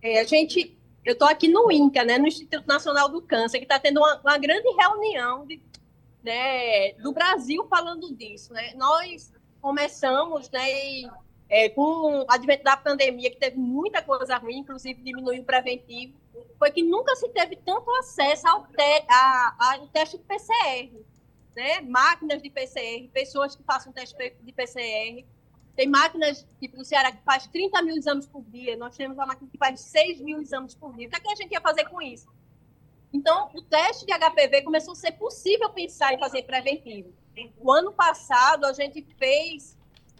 É, 0.00 0.20
a 0.20 0.24
gente, 0.24 0.78
eu 1.04 1.14
estou 1.14 1.26
aqui 1.26 1.48
no 1.48 1.72
INCA, 1.72 2.04
né, 2.04 2.18
no 2.18 2.28
Instituto 2.28 2.68
Nacional 2.68 3.08
do 3.08 3.20
Câncer, 3.20 3.58
que 3.58 3.64
está 3.64 3.80
tendo 3.80 3.98
uma, 3.98 4.20
uma, 4.20 4.38
grande 4.38 4.68
reunião 4.78 5.44
de, 5.44 5.60
né, 6.22 6.92
do 6.94 7.12
Brasil 7.12 7.66
falando 7.68 8.14
disso. 8.14 8.52
Né? 8.52 8.72
Nós 8.74 9.32
começamos, 9.60 10.50
né, 10.50 11.02
é, 11.48 11.68
com 11.68 12.22
o 12.22 12.26
advento 12.28 12.64
da 12.64 12.76
pandemia, 12.76 13.30
que 13.30 13.36
teve 13.36 13.58
muita 13.58 14.02
coisa 14.02 14.36
ruim, 14.38 14.58
inclusive 14.58 15.02
diminuiu 15.02 15.42
o 15.42 15.44
preventivo, 15.44 16.14
foi 16.58 16.70
que 16.70 16.82
nunca 16.82 17.14
se 17.16 17.28
teve 17.30 17.56
tanto 17.56 17.90
acesso 17.96 18.46
ao, 18.48 18.66
te, 18.66 19.04
a, 19.08 19.74
ao 19.76 19.86
teste 19.88 20.16
de 20.16 20.24
PCR. 20.24 20.90
Né? 21.54 21.80
Máquinas 21.82 22.40
de 22.40 22.48
PCR, 22.48 23.08
pessoas 23.12 23.54
que 23.54 23.62
façam 23.62 23.92
teste 23.92 24.16
de 24.40 24.52
PCR, 24.52 25.26
tem 25.74 25.88
máquinas, 25.88 26.46
tipo 26.60 26.76
no 26.76 26.84
Ceará, 26.84 27.12
que 27.12 27.22
faz 27.24 27.46
30 27.46 27.82
mil 27.82 27.96
exames 27.96 28.26
por 28.26 28.42
dia. 28.44 28.76
Nós 28.76 28.96
temos 28.96 29.16
uma 29.16 29.26
máquina 29.26 29.50
que 29.50 29.58
faz 29.58 29.80
6 29.80 30.20
mil 30.20 30.40
exames 30.40 30.74
por 30.74 30.94
dia. 30.94 31.06
O 31.06 31.10
que, 31.10 31.16
é 31.16 31.20
que 31.20 31.32
a 31.32 31.34
gente 31.34 31.52
ia 31.52 31.60
fazer 31.60 31.88
com 31.88 32.00
isso? 32.00 32.28
Então, 33.12 33.50
o 33.54 33.62
teste 33.62 34.06
de 34.06 34.12
HPV 34.12 34.62
começou 34.62 34.92
a 34.92 34.96
ser 34.96 35.12
possível 35.12 35.68
pensar 35.70 36.14
em 36.14 36.18
fazer 36.18 36.42
preventivo. 36.44 37.12
O 37.58 37.72
ano 37.72 37.92
passado, 37.92 38.64
a 38.64 38.72
gente 38.72 39.02
fez 39.18 39.76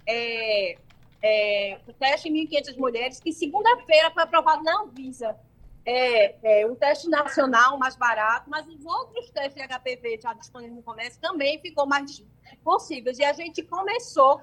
é, 0.06 0.76
é, 1.22 1.80
o 1.86 1.92
teste 1.92 2.28
em 2.28 2.46
1.500 2.46 2.76
mulheres, 2.76 3.20
que 3.20 3.32
segunda-feira 3.32 4.10
foi 4.10 4.22
aprovado 4.22 4.62
na 4.62 4.82
Anvisa. 4.82 5.36
É, 5.84 6.60
é, 6.60 6.66
um 6.66 6.76
teste 6.76 7.08
nacional 7.08 7.76
mais 7.76 7.96
barato, 7.96 8.48
mas 8.48 8.66
os 8.68 8.84
outros 8.84 9.30
testes 9.30 9.54
de 9.54 9.66
HPV 9.66 10.20
já 10.22 10.32
disponíveis 10.32 10.76
no 10.76 10.82
comércio 10.82 11.20
também 11.20 11.58
ficou 11.60 11.86
mais 11.86 12.22
possíveis. 12.62 13.18
E 13.18 13.24
a 13.24 13.32
gente 13.32 13.62
começou 13.62 14.40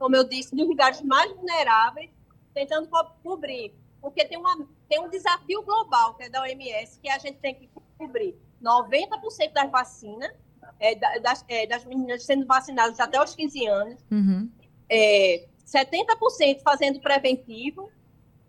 como 0.00 0.16
eu 0.16 0.24
disse, 0.24 0.56
dos 0.56 0.66
lugares 0.66 1.02
mais 1.02 1.30
vulneráveis, 1.36 2.10
tentando 2.54 2.88
co 2.88 3.04
cobrir. 3.22 3.74
Porque 4.00 4.24
tem, 4.24 4.38
uma, 4.38 4.66
tem 4.88 4.98
um 4.98 5.10
desafio 5.10 5.62
global, 5.62 6.14
que 6.14 6.22
é 6.22 6.30
da 6.30 6.40
OMS, 6.40 6.98
que 6.98 7.08
a 7.10 7.18
gente 7.18 7.38
tem 7.38 7.54
que 7.54 7.68
cobrir 8.00 8.34
90% 8.62 9.52
das 9.52 9.70
vacinas, 9.70 10.32
é, 10.78 10.94
das, 11.20 11.44
é, 11.48 11.66
das, 11.66 11.84
meninas 11.84 12.24
sendo 12.24 12.46
vacinadas 12.46 12.98
até 12.98 13.22
os 13.22 13.34
15 13.34 13.66
anos, 13.66 14.04
uhum. 14.10 14.50
é, 14.88 15.46
70% 15.66 16.62
fazendo 16.62 17.00
preventivo, 17.00 17.90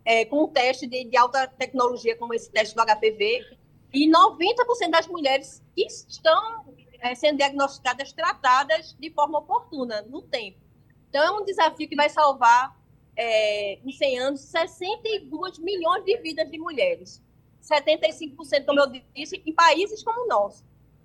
é, 0.04 0.24
com 0.24 0.44
um 0.44 0.48
teste 0.48 0.86
de, 0.86 1.04
de, 1.04 1.16
alta 1.16 1.46
tecnologia, 1.46 2.16
como 2.16 2.34
esse 2.34 2.50
teste 2.50 2.74
do 2.74 2.82
HPV, 2.82 3.56
e 3.92 4.10
90% 4.10 4.90
das 4.90 5.06
mulheres 5.06 5.62
que 5.76 5.86
estão 5.86 6.64
é, 6.98 7.14
sendo 7.14 7.36
diagnosticadas, 7.36 8.12
tratadas 8.12 8.96
de 8.98 9.10
forma 9.10 9.38
oportuna, 9.38 10.02
no 10.02 10.22
tempo. 10.22 10.58
Então, 11.10 11.22
é 11.22 11.30
um 11.30 11.44
desafio 11.44 11.86
que 11.86 11.94
vai 11.94 12.08
salvar, 12.08 12.74
é, 13.14 13.78
em 13.84 13.92
100 13.92 14.18
anos, 14.18 14.40
62 14.40 15.58
milhões 15.58 16.04
de 16.04 16.16
vidas 16.18 16.50
de 16.50 16.58
mulheres. 16.58 17.22
75%, 17.62 18.66
como 18.66 18.80
eu 18.80 18.92
disse, 19.14 19.42
em 19.46 19.52
países 19.54 20.02
como 20.02 20.24
o 20.24 20.28
nosso. 20.28 20.64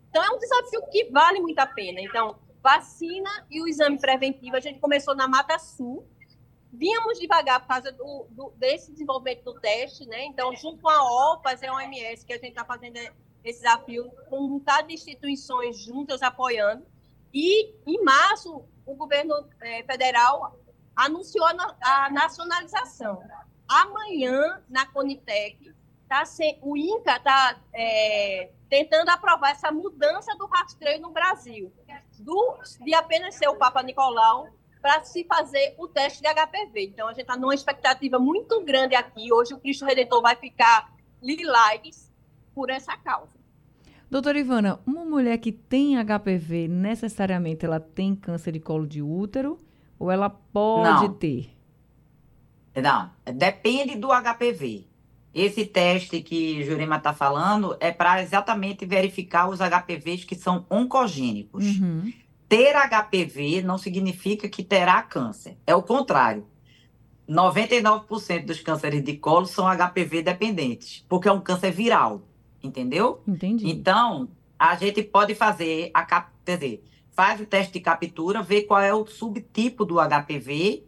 Então, 0.10 0.24
é 0.24 0.30
um 0.30 0.40
desafio 0.40 0.82
que 0.92 1.06
vale 1.06 1.40
muito 1.40 1.60
a 1.60 1.68
pena. 1.68 2.02
Então, 2.02 2.36
vacina 2.62 3.30
e 3.50 3.62
o 3.62 3.68
exame 3.68 4.00
preventivo, 4.00 4.56
a 4.56 4.60
gente 4.60 4.80
começou 4.80 5.16
na 5.16 5.28
Mata 5.28 5.60
Sul, 5.60 6.08
vínhamos 6.72 7.20
devagar 7.20 7.62
por 7.62 7.68
causa 7.68 7.92
do, 7.92 8.28
do, 8.32 8.54
desse 8.58 8.92
desenvolvimento 8.92 9.44
do 9.44 9.60
teste, 9.60 10.06
né? 10.06 10.26
Então, 10.26 10.56
junto 10.56 10.82
com 10.82 10.90
a 10.90 11.34
OPAS 11.34 11.62
e 11.62 11.68
a 11.68 11.74
OMS, 11.74 12.26
que 12.26 12.34
a 12.34 12.38
gente 12.38 12.50
está 12.50 12.66
fazendo 12.66 12.98
esse 13.44 13.62
desafio, 13.62 14.12
com 14.30 14.48
bocado 14.48 14.88
de 14.88 14.96
instituições 14.96 15.78
juntas 15.78 16.22
apoiando. 16.22 16.86
E, 17.34 17.74
em 17.86 18.04
março, 18.04 18.64
o 18.86 18.96
governo 18.96 19.34
é, 19.62 19.84
federal 19.84 20.60
anunciou 20.96 21.46
a 21.46 22.10
nacionalização. 22.10 23.22
Amanhã, 23.68 24.62
na 24.68 24.86
Conitec, 24.88 25.74
tá 26.08 26.26
se, 26.26 26.58
o 26.62 26.78
INCA 26.78 27.18
está 27.18 27.58
é, 27.74 28.50
tentando 28.70 29.10
aprovar 29.10 29.52
essa 29.52 29.72
mudança 29.72 30.36
do 30.38 30.46
rastreio 30.46 31.02
no 31.02 31.12
Brasil, 31.12 31.72
do, 32.20 32.58
de 32.84 32.94
apenas 32.94 33.36
ser 33.36 33.48
o 33.48 33.56
Papa 33.56 33.84
Nicolau 33.84 34.48
para 34.82 35.04
se 35.04 35.24
fazer 35.26 35.76
o 35.78 35.88
teste 35.88 36.22
de 36.22 36.28
HPV. 36.28 36.86
Então, 36.86 37.08
a 37.08 37.12
gente 37.12 37.22
está 37.22 37.36
numa 37.36 37.54
expectativa 37.54 38.20
muito 38.20 38.64
grande 38.64 38.96
aqui. 38.96 39.32
Hoje, 39.34 39.54
o 39.54 39.60
Cristo 39.60 39.86
Redentor 39.86 40.22
vai 40.22 40.36
ficar 40.36 40.94
lilás 41.22 42.12
por 42.54 42.70
essa 42.70 42.96
causa. 42.98 43.38
Doutora 44.10 44.40
Ivana, 44.40 44.80
uma 44.86 45.04
mulher 45.04 45.38
que 45.38 45.52
tem 45.52 45.98
HPV, 45.98 46.70
necessariamente 46.70 47.66
ela 47.66 47.80
tem 47.80 48.16
câncer 48.16 48.54
de 48.54 48.60
colo 48.60 48.88
de 48.88 49.02
útero 49.02 49.60
ou 50.00 50.10
ela 50.10 50.30
pode 50.30 51.08
Não. 51.08 51.14
ter? 51.16 51.50
Não, 52.82 53.12
depende 53.26 53.96
do 53.96 54.08
HPV. 54.08 54.88
Esse 55.34 55.66
teste 55.66 56.22
que 56.22 56.64
Jurema 56.64 56.98
está 56.98 57.14
falando 57.14 57.76
é 57.80 57.92
para 57.92 58.22
exatamente 58.22 58.86
verificar 58.86 59.50
os 59.50 59.60
HPVs 59.60 60.24
que 60.24 60.36
são 60.36 60.66
oncogênicos. 60.70 61.66
Uhum. 61.66 62.12
Ter 62.50 62.74
HPV 62.74 63.62
não 63.62 63.78
significa 63.78 64.48
que 64.48 64.64
terá 64.64 65.02
câncer. 65.04 65.58
É 65.68 65.76
o 65.76 65.84
contrário. 65.84 66.48
99% 67.30 68.46
dos 68.46 68.62
cânceres 68.62 69.04
de 69.04 69.18
colo 69.18 69.46
são 69.46 69.66
HPV 69.68 70.22
dependentes, 70.22 71.06
porque 71.10 71.28
é 71.28 71.32
um 71.32 71.42
câncer 71.42 71.72
viral 71.72 72.24
entendeu? 72.68 73.22
Entendi. 73.28 73.70
Então, 73.70 74.30
a 74.58 74.76
gente 74.76 75.02
pode 75.04 75.36
fazer 75.36 75.92
a 75.94 76.04
cap... 76.04 76.32
quer 76.46 76.58
dizer, 76.58 76.84
faz 77.12 77.40
o 77.40 77.46
teste 77.46 77.74
de 77.74 77.80
captura, 77.80 78.42
vê 78.42 78.62
qual 78.62 78.82
é 78.82 78.94
o 78.94 79.06
subtipo 79.06 79.86
do 79.86 79.96
HPV, 79.96 80.84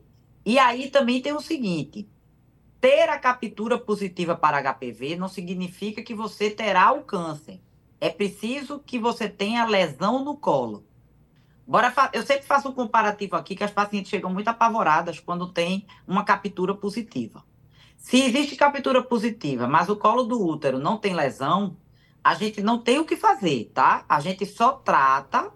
e 0.46 0.60
aí 0.60 0.90
também 0.90 1.22
tem 1.22 1.34
o 1.34 1.42
seguinte: 1.42 2.08
ter 2.80 3.10
a 3.10 3.20
captura 3.20 3.78
positiva 3.78 4.36
para 4.36 4.62
HPV 4.62 5.16
não 5.16 5.28
significa 5.28 6.02
que 6.02 6.14
você 6.14 6.50
terá 6.50 6.92
o 6.92 7.04
câncer. 7.04 7.60
É 8.00 8.10
preciso 8.10 8.80
que 8.80 8.98
você 8.98 9.28
tenha 9.28 9.66
lesão 9.66 10.24
no 10.24 10.38
colo. 10.38 10.86
Bora. 11.68 11.94
Eu 12.14 12.24
sempre 12.24 12.46
faço 12.46 12.70
um 12.70 12.74
comparativo 12.74 13.36
aqui 13.36 13.56
que 13.56 13.64
as 13.64 13.72
pacientes 13.72 14.10
chegam 14.10 14.34
muito 14.34 14.48
apavoradas 14.48 15.20
quando 15.20 15.52
tem 15.52 15.86
uma 16.08 16.24
captura 16.24 16.74
positiva. 16.74 17.44
Se 17.96 18.22
existe 18.22 18.56
captura 18.56 19.04
positiva, 19.04 19.68
mas 19.68 19.90
o 19.90 19.96
colo 19.96 20.24
do 20.24 20.42
útero 20.42 20.80
não 20.80 20.98
tem 20.98 21.14
lesão, 21.14 21.78
a 22.24 22.34
gente 22.34 22.62
não 22.62 22.80
tem 22.80 22.98
o 22.98 23.06
que 23.06 23.18
fazer, 23.18 23.72
tá? 23.74 24.06
A 24.08 24.20
gente 24.22 24.46
só 24.46 24.72
trata 24.72 25.52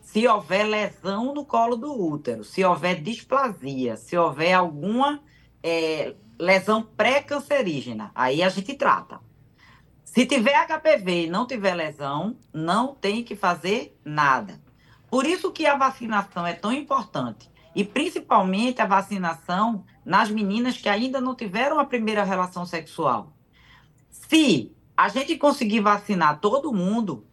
se 0.00 0.26
houver 0.26 0.64
lesão 0.64 1.32
no 1.32 1.46
colo 1.46 1.76
do 1.76 1.92
útero, 1.92 2.44
se 2.44 2.64
houver 2.64 3.00
displasia, 3.00 3.96
se 3.96 4.16
houver 4.16 4.52
alguma 4.52 5.22
é, 5.62 6.14
lesão 6.38 6.82
pré-cancerígena, 6.82 8.10
aí 8.14 8.42
a 8.42 8.48
gente 8.48 8.74
trata. 8.74 9.20
Se 10.04 10.26
tiver 10.26 10.54
HPV 10.66 11.26
e 11.26 11.30
não 11.30 11.46
tiver 11.46 11.74
lesão, 11.74 12.36
não 12.52 12.94
tem 12.94 13.24
que 13.24 13.34
fazer 13.34 13.98
nada. 14.04 14.60
Por 15.10 15.26
isso 15.26 15.50
que 15.50 15.66
a 15.66 15.76
vacinação 15.76 16.46
é 16.46 16.52
tão 16.52 16.72
importante. 16.72 17.50
E 17.74 17.84
principalmente 17.84 18.80
a 18.80 18.86
vacinação 18.86 19.84
nas 20.04 20.30
meninas 20.30 20.76
que 20.76 20.88
ainda 20.88 21.20
não 21.20 21.34
tiveram 21.34 21.80
a 21.80 21.84
primeira 21.84 22.22
relação 22.22 22.64
sexual. 22.64 23.32
Se 24.08 24.72
a 24.96 25.08
gente 25.08 25.36
conseguir 25.36 25.80
vacinar 25.80 26.38
todo 26.38 26.72
mundo, 26.72 27.26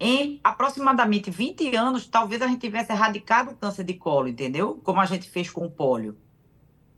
em 0.00 0.40
aproximadamente 0.42 1.30
20 1.30 1.76
anos, 1.76 2.08
talvez 2.08 2.40
a 2.42 2.48
gente 2.48 2.60
tivesse 2.60 2.90
erradicado 2.90 3.52
o 3.52 3.56
câncer 3.56 3.84
de 3.84 3.94
colo, 3.94 4.28
entendeu? 4.28 4.80
Como 4.82 5.00
a 5.00 5.06
gente 5.06 5.28
fez 5.28 5.50
com 5.50 5.66
o 5.66 5.70
pólio. 5.70 6.16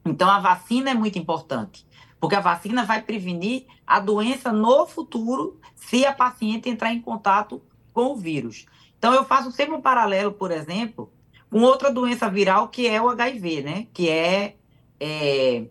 Então, 0.04 0.28
a 0.28 0.40
vacina 0.40 0.90
é 0.90 0.94
muito 0.94 1.18
importante, 1.18 1.86
porque 2.20 2.34
a 2.34 2.40
vacina 2.40 2.84
vai 2.84 3.02
prevenir 3.02 3.66
a 3.86 4.00
doença 4.00 4.52
no 4.52 4.86
futuro 4.86 5.60
se 5.74 6.04
a 6.04 6.12
paciente 6.12 6.68
entrar 6.68 6.92
em 6.92 7.00
contato 7.00 7.62
com 7.92 8.12
o 8.12 8.16
vírus. 8.16 8.66
Então, 8.98 9.14
eu 9.14 9.24
faço 9.24 9.50
sempre 9.50 9.74
um 9.74 9.80
paralelo, 9.80 10.32
por 10.32 10.50
exemplo, 10.50 11.12
com 11.50 11.60
outra 11.60 11.92
doença 11.92 12.30
viral 12.30 12.68
que 12.68 12.86
é 12.86 13.00
o 13.00 13.08
HIV, 13.08 13.62
né? 13.62 13.86
Que 13.92 14.08
é 14.08 14.56
é, 15.04 15.64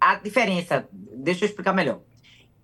a 0.00 0.14
diferença, 0.14 0.88
deixa 0.90 1.44
eu 1.44 1.48
explicar 1.48 1.74
melhor. 1.74 2.00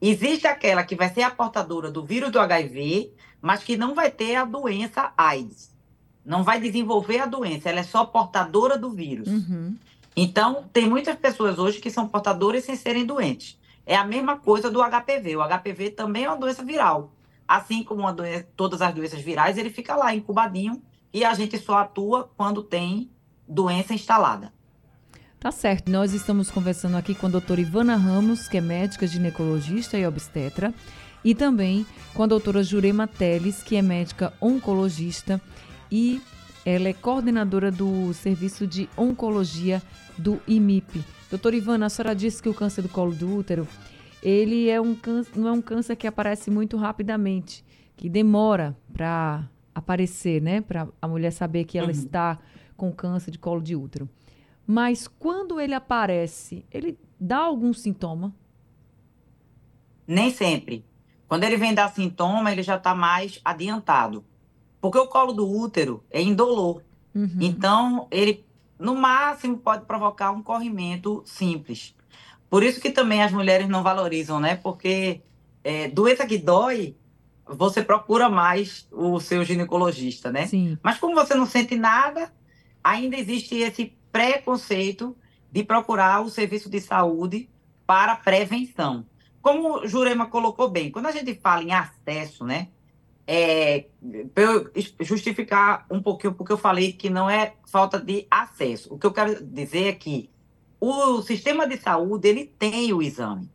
Existe 0.00 0.46
aquela 0.46 0.82
que 0.82 0.96
vai 0.96 1.12
ser 1.12 1.22
a 1.22 1.30
portadora 1.30 1.90
do 1.90 2.02
vírus 2.02 2.30
do 2.30 2.40
HIV, 2.40 3.12
mas 3.42 3.62
que 3.62 3.76
não 3.76 3.94
vai 3.94 4.10
ter 4.10 4.36
a 4.36 4.46
doença 4.46 5.12
AIDS. 5.18 5.70
Não 6.24 6.42
vai 6.42 6.58
desenvolver 6.58 7.18
a 7.18 7.26
doença, 7.26 7.68
ela 7.68 7.80
é 7.80 7.82
só 7.82 8.06
portadora 8.06 8.78
do 8.78 8.90
vírus. 8.90 9.28
Uhum. 9.28 9.76
Então, 10.16 10.64
tem 10.72 10.88
muitas 10.88 11.16
pessoas 11.16 11.58
hoje 11.58 11.80
que 11.80 11.90
são 11.90 12.08
portadoras 12.08 12.64
sem 12.64 12.76
serem 12.76 13.06
doentes. 13.06 13.58
É 13.86 13.96
a 13.96 14.04
mesma 14.04 14.36
coisa 14.36 14.70
do 14.70 14.80
HPV. 14.80 15.36
O 15.36 15.42
HPV 15.42 15.90
também 15.90 16.24
é 16.24 16.28
uma 16.28 16.36
doença 16.36 16.64
viral. 16.64 17.12
Assim 17.46 17.82
como 17.82 18.10
doença, 18.12 18.46
todas 18.56 18.80
as 18.80 18.94
doenças 18.94 19.20
virais, 19.20 19.58
ele 19.58 19.70
fica 19.70 19.96
lá 19.96 20.14
incubadinho 20.14 20.82
e 21.12 21.24
a 21.24 21.34
gente 21.34 21.58
só 21.58 21.78
atua 21.78 22.30
quando 22.36 22.62
tem 22.62 23.10
doença 23.48 23.92
instalada. 23.92 24.52
Tá 25.40 25.50
certo. 25.50 25.90
Nós 25.90 26.12
estamos 26.12 26.50
conversando 26.50 26.96
aqui 26.96 27.14
com 27.14 27.26
a 27.26 27.30
doutora 27.30 27.60
Ivana 27.60 27.96
Ramos, 27.96 28.46
que 28.46 28.58
é 28.58 28.60
médica 28.60 29.06
ginecologista 29.06 29.98
e 29.98 30.06
obstetra, 30.06 30.72
e 31.24 31.34
também 31.34 31.86
com 32.14 32.22
a 32.22 32.26
doutora 32.26 32.62
Jurema 32.62 33.06
Teles, 33.06 33.62
que 33.62 33.74
é 33.74 33.82
médica 33.82 34.32
oncologista 34.40 35.40
e 35.90 36.20
Ela 36.64 36.88
é 36.88 36.92
coordenadora 36.92 37.70
do 37.70 38.12
Serviço 38.12 38.66
de 38.66 38.88
Oncologia 38.96 39.82
do 40.18 40.40
IMIP. 40.46 41.02
Doutora 41.30 41.56
Ivana, 41.56 41.86
a 41.86 41.88
senhora 41.88 42.14
disse 42.14 42.42
que 42.42 42.48
o 42.48 42.54
câncer 42.54 42.82
do 42.82 42.88
colo 42.88 43.14
do 43.14 43.34
útero, 43.34 43.66
ele 44.22 44.68
é 44.68 44.80
um 44.80 44.94
câncer, 44.94 45.38
não 45.38 45.48
é 45.48 45.52
um 45.52 45.62
câncer 45.62 45.96
que 45.96 46.06
aparece 46.06 46.50
muito 46.50 46.76
rapidamente, 46.76 47.64
que 47.96 48.08
demora 48.08 48.76
para 48.92 49.48
aparecer, 49.74 50.42
né? 50.42 50.60
Para 50.60 50.88
a 51.00 51.08
mulher 51.08 51.30
saber 51.30 51.64
que 51.64 51.78
ela 51.78 51.86
uhum. 51.86 51.92
está 51.92 52.38
com 52.76 52.92
câncer 52.92 53.30
de 53.30 53.38
colo 53.38 53.62
de 53.62 53.74
útero. 53.74 54.08
Mas 54.66 55.08
quando 55.08 55.58
ele 55.58 55.74
aparece, 55.74 56.64
ele 56.70 56.98
dá 57.18 57.38
algum 57.38 57.72
sintoma? 57.72 58.34
Nem 60.06 60.30
sempre. 60.30 60.84
Quando 61.26 61.44
ele 61.44 61.56
vem 61.56 61.72
dar 61.72 61.88
sintoma, 61.88 62.52
ele 62.52 62.62
já 62.62 62.76
está 62.76 62.94
mais 62.94 63.40
adiantado. 63.44 64.24
Porque 64.80 64.98
o 64.98 65.06
colo 65.06 65.32
do 65.32 65.48
útero 65.48 66.02
é 66.10 66.22
indolor. 66.22 66.82
Uhum. 67.14 67.36
Então, 67.40 68.08
ele, 68.10 68.44
no 68.78 68.94
máximo, 68.94 69.58
pode 69.58 69.84
provocar 69.84 70.30
um 70.30 70.42
corrimento 70.42 71.22
simples. 71.26 71.94
Por 72.48 72.62
isso 72.62 72.80
que 72.80 72.90
também 72.90 73.22
as 73.22 73.32
mulheres 73.32 73.68
não 73.68 73.82
valorizam, 73.82 74.40
né? 74.40 74.56
Porque 74.56 75.20
é, 75.62 75.88
doença 75.88 76.26
que 76.26 76.38
dói, 76.38 76.96
você 77.46 77.82
procura 77.82 78.28
mais 78.28 78.88
o 78.90 79.20
seu 79.20 79.44
ginecologista, 79.44 80.32
né? 80.32 80.46
Sim. 80.46 80.78
Mas 80.82 80.98
como 80.98 81.14
você 81.14 81.34
não 81.34 81.46
sente 81.46 81.76
nada, 81.76 82.32
ainda 82.82 83.16
existe 83.16 83.56
esse 83.56 83.96
preconceito 84.10 85.16
de 85.50 85.62
procurar 85.62 86.22
o 86.22 86.30
serviço 86.30 86.70
de 86.70 86.80
saúde 86.80 87.48
para 87.86 88.16
prevenção. 88.16 89.04
Como 89.42 89.80
o 89.80 89.86
Jurema 89.86 90.26
colocou 90.26 90.68
bem, 90.68 90.90
quando 90.90 91.06
a 91.06 91.12
gente 91.12 91.34
fala 91.34 91.62
em 91.62 91.72
acesso, 91.72 92.44
né? 92.44 92.68
É, 93.26 93.86
para 94.34 94.44
eu 94.44 94.70
justificar 95.00 95.86
um 95.90 96.02
pouquinho 96.02 96.34
porque 96.34 96.52
eu 96.52 96.58
falei 96.58 96.92
que 96.92 97.08
não 97.08 97.28
é 97.28 97.54
falta 97.66 97.98
de 97.98 98.26
acesso. 98.30 98.92
O 98.92 98.98
que 98.98 99.06
eu 99.06 99.12
quero 99.12 99.44
dizer 99.44 99.88
é 99.88 99.92
que 99.92 100.30
o 100.80 101.20
sistema 101.22 101.66
de 101.66 101.76
saúde 101.76 102.28
ele 102.28 102.46
tem 102.46 102.92
o 102.92 103.02
exame. 103.02 103.50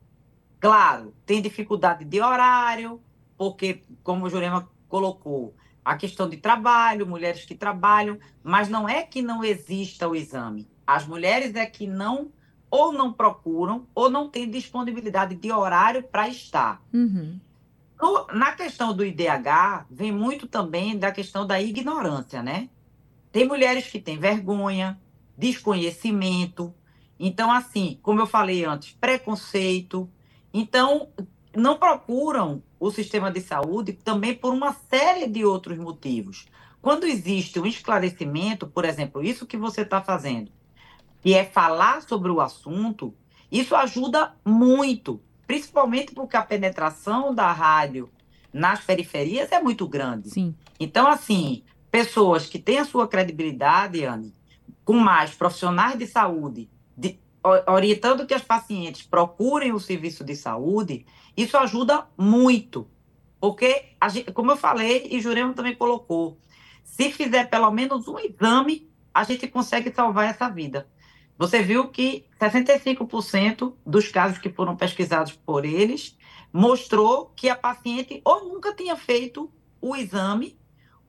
Claro, 0.59 1.13
tem 1.25 1.41
dificuldade 1.41 2.05
de 2.05 2.21
horário, 2.21 3.01
porque, 3.37 3.81
como 4.03 4.25
o 4.25 4.29
Jurema 4.29 4.69
colocou, 4.87 5.53
a 5.83 5.95
questão 5.95 6.27
de 6.27 6.37
trabalho, 6.37 7.05
mulheres 7.05 7.45
que 7.45 7.53
trabalham, 7.53 8.17
mas 8.43 8.69
não 8.69 8.87
é 8.87 9.03
que 9.03 9.21
não 9.21 9.43
exista 9.43 10.07
o 10.07 10.15
exame. 10.15 10.67
As 10.85 11.05
mulheres 11.05 11.53
é 11.55 11.65
que 11.65 11.85
não 11.85 12.31
ou 12.69 12.91
não 12.91 13.13
procuram 13.13 13.87
ou 13.93 14.09
não 14.09 14.27
têm 14.27 14.49
disponibilidade 14.49 15.35
de 15.35 15.51
horário 15.51 16.03
para 16.03 16.27
estar. 16.27 16.81
Uhum. 16.93 17.39
No, 18.01 18.27
na 18.27 18.51
questão 18.51 18.93
do 18.93 19.05
IDH, 19.05 19.85
vem 19.89 20.11
muito 20.11 20.47
também 20.47 20.97
da 20.97 21.11
questão 21.11 21.47
da 21.47 21.61
ignorância, 21.61 22.43
né? 22.43 22.69
Tem 23.31 23.47
mulheres 23.47 23.87
que 23.87 23.99
têm 23.99 24.17
vergonha, 24.17 24.99
desconhecimento. 25.37 26.73
Então, 27.19 27.51
assim, 27.51 27.99
como 28.01 28.19
eu 28.19 28.27
falei 28.27 28.65
antes, 28.65 28.91
preconceito. 28.93 30.09
Então, 30.53 31.09
não 31.55 31.77
procuram 31.77 32.61
o 32.79 32.91
sistema 32.91 33.31
de 33.31 33.41
saúde 33.41 33.93
também 33.93 34.35
por 34.35 34.53
uma 34.53 34.73
série 34.89 35.27
de 35.27 35.45
outros 35.45 35.77
motivos. 35.77 36.45
Quando 36.81 37.05
existe 37.05 37.59
um 37.59 37.65
esclarecimento, 37.65 38.67
por 38.67 38.85
exemplo, 38.85 39.23
isso 39.23 39.45
que 39.45 39.57
você 39.57 39.81
está 39.81 40.01
fazendo, 40.01 40.51
que 41.21 41.33
é 41.33 41.43
falar 41.43 42.01
sobre 42.01 42.29
o 42.29 42.39
assunto, 42.39 43.13
isso 43.51 43.75
ajuda 43.75 44.35
muito 44.45 45.19
principalmente 45.47 46.13
porque 46.13 46.37
a 46.37 46.41
penetração 46.41 47.33
da 47.33 47.51
rádio 47.51 48.09
nas 48.51 48.79
periferias 48.81 49.51
é 49.51 49.61
muito 49.61 49.87
grande. 49.87 50.29
Sim. 50.29 50.55
Então, 50.79 51.07
assim, 51.07 51.63
pessoas 51.91 52.47
que 52.47 52.59
têm 52.59 52.79
a 52.79 52.85
sua 52.85 53.07
credibilidade, 53.07 54.03
Anne, 54.05 54.33
com 54.83 54.93
mais 54.93 55.31
profissionais 55.31 55.97
de 55.97 56.07
saúde, 56.07 56.69
de, 56.95 57.19
orientando 57.67 58.25
que 58.25 58.33
as 58.33 58.41
pacientes 58.41 59.03
procurem 59.03 59.73
o 59.73 59.79
serviço 59.79 60.23
de 60.23 60.35
saúde, 60.35 61.05
isso 61.35 61.57
ajuda 61.57 62.07
muito. 62.17 62.87
Porque, 63.39 63.93
gente, 64.09 64.31
como 64.31 64.51
eu 64.51 64.57
falei, 64.57 65.07
e 65.11 65.19
Jurema 65.19 65.53
também 65.53 65.75
colocou, 65.75 66.37
se 66.83 67.11
fizer 67.11 67.49
pelo 67.49 67.69
menos 67.71 68.07
um 68.07 68.17
exame, 68.19 68.89
a 69.13 69.23
gente 69.23 69.47
consegue 69.47 69.93
salvar 69.93 70.25
essa 70.29 70.49
vida. 70.49 70.87
Você 71.37 71.61
viu 71.61 71.89
que 71.89 72.25
65% 72.39 73.73
dos 73.85 74.07
casos 74.09 74.37
que 74.37 74.49
foram 74.49 74.75
pesquisados 74.75 75.33
por 75.33 75.65
eles 75.65 76.17
mostrou 76.51 77.31
que 77.35 77.49
a 77.49 77.55
paciente 77.55 78.21
ou 78.23 78.45
nunca 78.45 78.73
tinha 78.73 78.95
feito 78.95 79.51
o 79.81 79.95
exame 79.95 80.57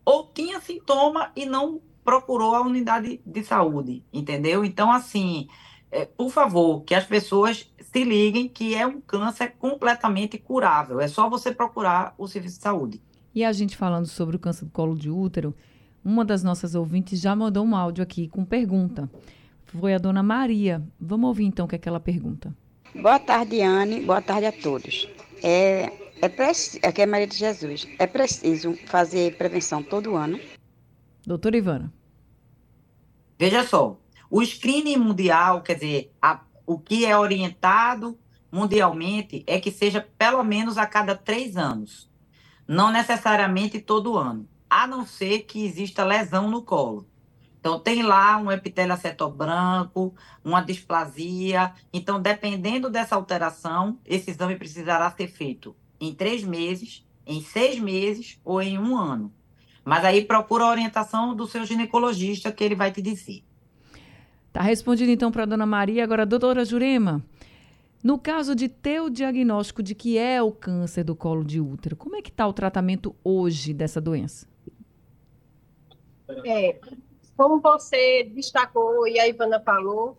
ou 0.05 0.27
tinha 0.27 0.61
sintoma 0.61 1.31
e 1.37 1.47
não 1.47 1.81
procurou 2.05 2.55
a 2.55 2.61
unidade 2.61 3.21
de 3.25 3.45
saúde, 3.45 4.05
entendeu? 4.13 4.65
Então, 4.65 4.91
assim, 4.91 5.49
é, 5.91 6.05
por 6.05 6.31
favor, 6.31 6.83
que 6.83 6.95
as 6.95 7.05
pessoas 7.05 7.73
se 7.81 8.05
liguem 8.05 8.49
que 8.49 8.75
é 8.75 8.87
um 8.87 9.01
câncer 9.01 9.55
completamente 9.59 10.39
curável. 10.39 11.01
É 11.01 11.09
só 11.09 11.29
você 11.29 11.53
procurar 11.53 12.15
o 12.19 12.27
serviço 12.27 12.57
de 12.57 12.63
saúde. 12.63 13.03
E 13.35 13.45
a 13.45 13.53
gente 13.53 13.77
falando 13.77 14.07
sobre 14.07 14.37
o 14.37 14.39
câncer 14.39 14.65
do 14.65 14.71
colo 14.71 14.97
de 14.97 15.11
útero, 15.11 15.55
uma 16.05 16.25
das 16.25 16.43
nossas 16.43 16.75
ouvintes 16.75 17.21
já 17.21 17.35
mandou 17.35 17.65
um 17.65 17.75
áudio 17.77 18.03
aqui 18.03 18.29
com 18.29 18.45
pergunta 18.45 19.11
foi 19.67 19.95
a 19.95 19.99
dona 19.99 20.23
Maria. 20.23 20.83
Vamos 20.99 21.29
ouvir 21.29 21.45
então 21.45 21.67
o 21.67 21.69
que, 21.69 21.77
é 21.77 21.79
que 21.79 21.89
ela 21.89 22.01
pergunta. 22.01 22.55
Boa 22.95 23.19
tarde, 23.19 23.61
Anne. 23.61 24.01
Boa 24.01 24.23
tarde 24.23 24.47
a 24.47 24.53
todos. 24.53 25.09
É, 25.43 25.93
é 26.21 26.29
preci... 26.29 26.81
Aqui 26.83 27.03
é 27.03 27.07
Maria 27.07 27.27
de 27.27 27.37
Jesus. 27.37 27.87
É 27.99 28.07
preciso 28.07 28.75
fazer 28.87 29.37
prevenção 29.37 29.83
todo 29.83 30.17
ano? 30.17 30.41
Doutora 31.27 31.57
Ivana. 31.57 31.93
Veja 33.39 33.65
só, 33.65 33.99
o 34.31 34.43
screening 34.45 34.97
mundial, 34.97 35.63
quer 35.63 35.75
dizer, 35.75 36.13
a, 36.23 36.41
o 36.65 36.79
que 36.79 37.05
é 37.05 37.17
orientado 37.17 38.19
mundialmente 38.51 39.45
é 39.47 39.61
que 39.61 39.71
seja 39.71 40.07
pelo 40.17 40.43
menos 40.43 40.79
a 40.79 40.87
cada 40.87 41.15
três 41.15 41.57
anos, 41.57 42.09
não 42.67 42.91
necessariamente 42.91 43.81
todo 43.81 44.17
ano, 44.17 44.49
a 44.71 44.87
não 44.87 45.05
ser 45.05 45.41
que 45.41 45.65
exista 45.67 46.05
lesão 46.05 46.51
no 46.51 46.63
colo. 46.63 47.07
Então, 47.67 47.81
tem 47.81 48.05
lá 48.05 48.37
um 48.37 48.53
epitélio 48.53 48.93
acetor 48.93 49.29
branco, 49.29 50.15
uma 50.45 50.61
displasia. 50.61 51.73
Então, 51.93 52.23
dependendo 52.23 52.89
dessa 52.89 53.17
alteração, 53.17 53.99
esse 54.07 54.31
exame 54.31 54.55
precisará 54.55 55.11
ser 55.11 55.27
feito 55.27 55.75
em 56.01 56.15
três 56.15 56.45
meses, 56.45 57.05
em 57.27 57.43
seis 57.43 57.81
meses 57.81 58.39
ou 58.45 58.63
em 58.63 58.79
um 58.79 58.97
ano. 58.97 59.33
Mas 59.85 60.05
aí 60.05 60.25
procura 60.25 60.63
a 60.63 60.71
orientação 60.71 61.35
do 61.35 61.45
seu 61.45 61.67
ginecologista, 61.67 62.53
que 62.53 62.63
ele 62.63 62.77
vai 62.77 62.93
te 62.93 63.03
dizer. 63.03 63.43
Tá 64.53 64.63
respondido 64.63 65.11
então 65.11 65.33
para 65.33 65.43
a 65.43 65.47
dona 65.47 65.67
Maria. 65.67 66.05
Agora, 66.05 66.25
doutora 66.25 66.65
Jurema, 66.65 67.21
no 68.01 68.17
caso 68.17 68.55
de 68.55 68.69
ter 68.69 69.01
o 69.01 69.11
diagnóstico 69.11 69.83
de 69.83 69.93
que 69.93 70.17
é 70.17 70.41
o 70.41 70.53
câncer 70.53 71.03
do 71.03 71.17
colo 71.17 71.43
de 71.43 71.61
útero, 71.61 71.97
como 71.97 72.15
é 72.15 72.23
que 72.23 72.31
está 72.31 72.47
o 72.47 72.53
tratamento 72.53 73.13
hoje 73.25 73.75
dessa 73.75 74.01
doença? 74.01 74.47
É, 76.45 76.79
como 77.37 77.61
você 77.61 78.25
destacou 78.25 79.07
e 79.07 79.21
a 79.21 79.29
Ivana 79.29 79.61
falou, 79.61 80.17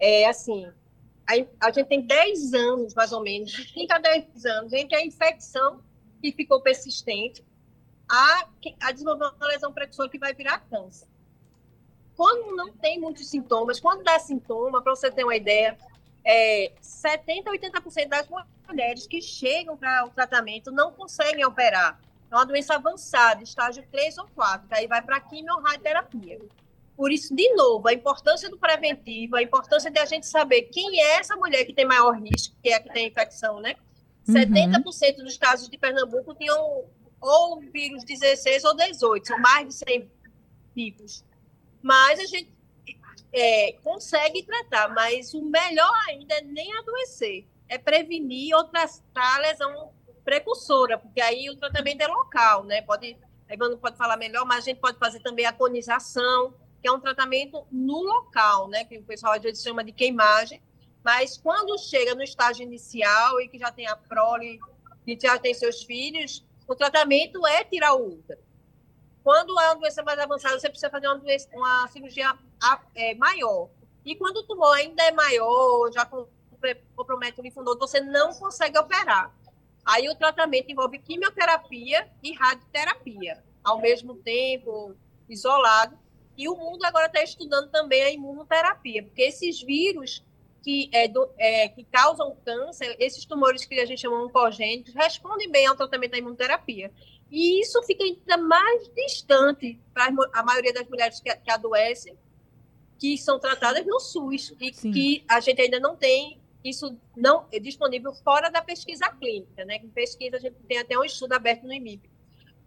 é 0.00 0.26
assim, 0.26 0.66
a, 1.26 1.66
a 1.66 1.70
gente 1.70 1.86
tem 1.86 2.02
10 2.02 2.54
anos, 2.54 2.94
mais 2.94 3.12
ou 3.12 3.22
menos, 3.22 3.50
de 3.52 3.72
5 3.72 3.92
a 3.92 3.98
10 3.98 4.46
anos, 4.46 4.72
entre 4.72 4.96
a 4.96 5.04
infecção 5.04 5.80
que 6.20 6.32
ficou 6.32 6.60
persistente 6.60 7.44
a, 8.08 8.48
a 8.80 8.92
desenvolver 8.92 9.32
uma 9.36 9.46
lesão 9.46 9.72
precursora 9.72 10.08
que 10.08 10.18
vai 10.18 10.34
virar 10.34 10.60
câncer. 10.70 11.06
Quando 12.16 12.56
não 12.56 12.72
tem 12.72 12.98
muitos 12.98 13.28
sintomas, 13.28 13.78
quando 13.78 14.02
dá 14.02 14.18
sintoma, 14.18 14.82
para 14.82 14.94
você 14.94 15.10
ter 15.10 15.24
uma 15.24 15.36
ideia, 15.36 15.76
é, 16.24 16.72
70% 16.82 17.46
a 17.46 17.52
80% 17.52 18.08
das 18.08 18.26
mulheres 18.66 19.06
que 19.06 19.20
chegam 19.20 19.76
para 19.76 20.06
o 20.06 20.10
tratamento 20.10 20.72
não 20.72 20.90
conseguem 20.92 21.44
operar. 21.44 22.00
É 22.30 22.34
uma 22.34 22.44
doença 22.44 22.74
avançada, 22.74 23.42
estágio 23.42 23.86
3 23.90 24.18
ou 24.18 24.26
4, 24.34 24.68
que 24.68 24.74
aí 24.74 24.86
vai 24.86 25.02
para 25.02 25.16
a 25.16 25.20
quimio-radioterapia. 25.20 26.40
Por 26.96 27.12
isso, 27.12 27.34
de 27.34 27.54
novo, 27.54 27.86
a 27.88 27.92
importância 27.92 28.48
do 28.48 28.58
preventivo, 28.58 29.36
a 29.36 29.42
importância 29.42 29.90
de 29.90 29.98
a 29.98 30.06
gente 30.06 30.26
saber 30.26 30.62
quem 30.62 30.98
é 31.00 31.18
essa 31.18 31.36
mulher 31.36 31.64
que 31.64 31.74
tem 31.74 31.84
maior 31.84 32.12
risco, 32.12 32.56
que 32.62 32.70
é 32.70 32.74
a 32.74 32.80
que 32.80 32.90
tem 32.90 33.08
infecção, 33.08 33.60
né? 33.60 33.76
Uhum. 34.26 34.34
70% 34.34 35.16
dos 35.22 35.36
casos 35.36 35.68
de 35.68 35.76
Pernambuco 35.76 36.34
tinham 36.34 36.84
ou 37.20 37.60
vírus 37.60 38.04
16 38.04 38.64
ou 38.64 38.74
18, 38.74 39.26
são 39.26 39.38
mais 39.38 39.68
de 39.68 39.74
100 39.74 40.10
tipos. 40.74 41.24
Mas 41.82 42.18
a 42.18 42.24
gente 42.24 42.50
é, 43.32 43.72
consegue 43.82 44.42
tratar, 44.42 44.88
mas 44.88 45.34
o 45.34 45.42
melhor 45.42 45.92
ainda 46.08 46.34
é 46.34 46.42
nem 46.42 46.72
adoecer, 46.78 47.46
é 47.68 47.78
prevenir 47.78 48.54
ou 48.56 48.64
tratar 48.64 49.36
a 49.36 49.38
lesão 49.40 49.92
precursora, 50.26 50.98
porque 50.98 51.20
aí 51.20 51.48
o 51.48 51.56
tratamento 51.56 52.00
é 52.00 52.08
local, 52.08 52.64
né? 52.64 52.82
Pode, 52.82 53.16
a 53.48 53.54
Ivana 53.54 53.76
pode 53.76 53.96
falar 53.96 54.16
melhor, 54.16 54.44
mas 54.44 54.58
a 54.58 54.62
gente 54.62 54.80
pode 54.80 54.98
fazer 54.98 55.20
também 55.20 55.46
a 55.46 55.52
conização, 55.52 56.52
que 56.82 56.88
é 56.88 56.90
um 56.90 56.98
tratamento 56.98 57.64
no 57.70 58.02
local, 58.02 58.66
né? 58.66 58.84
Que 58.84 58.98
o 58.98 59.04
pessoal 59.04 59.34
às 59.34 59.42
vezes 59.42 59.62
chama 59.62 59.84
de 59.84 59.92
queimagem, 59.92 60.60
mas 61.04 61.38
quando 61.38 61.78
chega 61.78 62.12
no 62.16 62.24
estágio 62.24 62.64
inicial 62.64 63.40
e 63.40 63.48
que 63.48 63.56
já 63.56 63.70
tem 63.70 63.86
a 63.86 63.94
prole, 63.94 64.58
e 65.06 65.16
já 65.16 65.38
tem 65.38 65.54
seus 65.54 65.84
filhos, 65.84 66.44
o 66.66 66.74
tratamento 66.74 67.46
é 67.46 67.62
tirar 67.62 67.94
o 67.94 68.08
útero. 68.08 68.40
Quando 69.22 69.58
é 69.60 69.66
uma 69.68 69.76
doença 69.76 70.02
mais 70.02 70.18
avançada, 70.18 70.58
você 70.58 70.68
precisa 70.68 70.90
fazer 70.90 71.06
uma, 71.06 71.18
doença, 71.18 71.48
uma 71.52 71.86
cirurgia 71.86 72.36
é, 72.96 73.14
maior. 73.14 73.68
E 74.04 74.16
quando 74.16 74.38
o 74.38 74.42
tumor 74.42 74.74
ainda 74.74 75.04
é 75.04 75.12
maior, 75.12 75.92
já 75.92 76.04
compromete 76.96 77.40
o 77.40 77.44
linfonodo, 77.44 77.78
você 77.78 78.00
não 78.00 78.32
consegue 78.34 78.76
operar. 78.76 79.32
Aí 79.86 80.08
o 80.08 80.16
tratamento 80.16 80.68
envolve 80.68 80.98
quimioterapia 80.98 82.10
e 82.20 82.32
radioterapia, 82.34 83.44
ao 83.62 83.80
mesmo 83.80 84.16
tempo, 84.16 84.96
isolado. 85.28 85.96
E 86.36 86.48
o 86.48 86.56
mundo 86.56 86.84
agora 86.84 87.06
está 87.06 87.22
estudando 87.22 87.70
também 87.70 88.02
a 88.02 88.10
imunoterapia, 88.10 89.04
porque 89.04 89.22
esses 89.22 89.62
vírus 89.62 90.24
que, 90.60 90.90
é, 90.92 91.06
do, 91.06 91.30
é, 91.38 91.68
que 91.68 91.84
causam 91.84 92.36
câncer, 92.44 92.96
esses 92.98 93.24
tumores 93.24 93.64
que 93.64 93.78
a 93.78 93.86
gente 93.86 94.00
chama 94.00 94.24
oncogênicos, 94.24 94.92
respondem 94.92 95.48
bem 95.48 95.64
ao 95.66 95.76
tratamento 95.76 96.10
da 96.10 96.18
imunoterapia. 96.18 96.90
E 97.30 97.60
isso 97.60 97.80
fica 97.84 98.02
ainda 98.02 98.36
mais 98.36 98.88
distante 98.92 99.80
para 99.94 100.12
a 100.32 100.42
maioria 100.42 100.72
das 100.72 100.88
mulheres 100.88 101.20
que, 101.20 101.32
que 101.32 101.50
adoecem, 101.50 102.18
que 102.98 103.16
são 103.16 103.38
tratadas 103.38 103.86
no 103.86 104.00
SUS 104.00 104.52
e 104.60 104.74
Sim. 104.74 104.90
que 104.90 105.24
a 105.28 105.38
gente 105.38 105.60
ainda 105.60 105.78
não 105.78 105.94
tem 105.94 106.40
isso 106.68 106.98
não 107.16 107.46
é 107.52 107.58
disponível 107.58 108.12
fora 108.12 108.50
da 108.50 108.62
pesquisa 108.62 109.08
clínica, 109.10 109.64
né? 109.64 109.76
Em 109.76 109.88
pesquisa 109.88 110.36
a 110.36 110.40
gente 110.40 110.56
tem 110.68 110.78
até 110.78 110.98
um 110.98 111.04
estudo 111.04 111.32
aberto 111.32 111.64
no 111.64 111.72
IMIP 111.72 112.10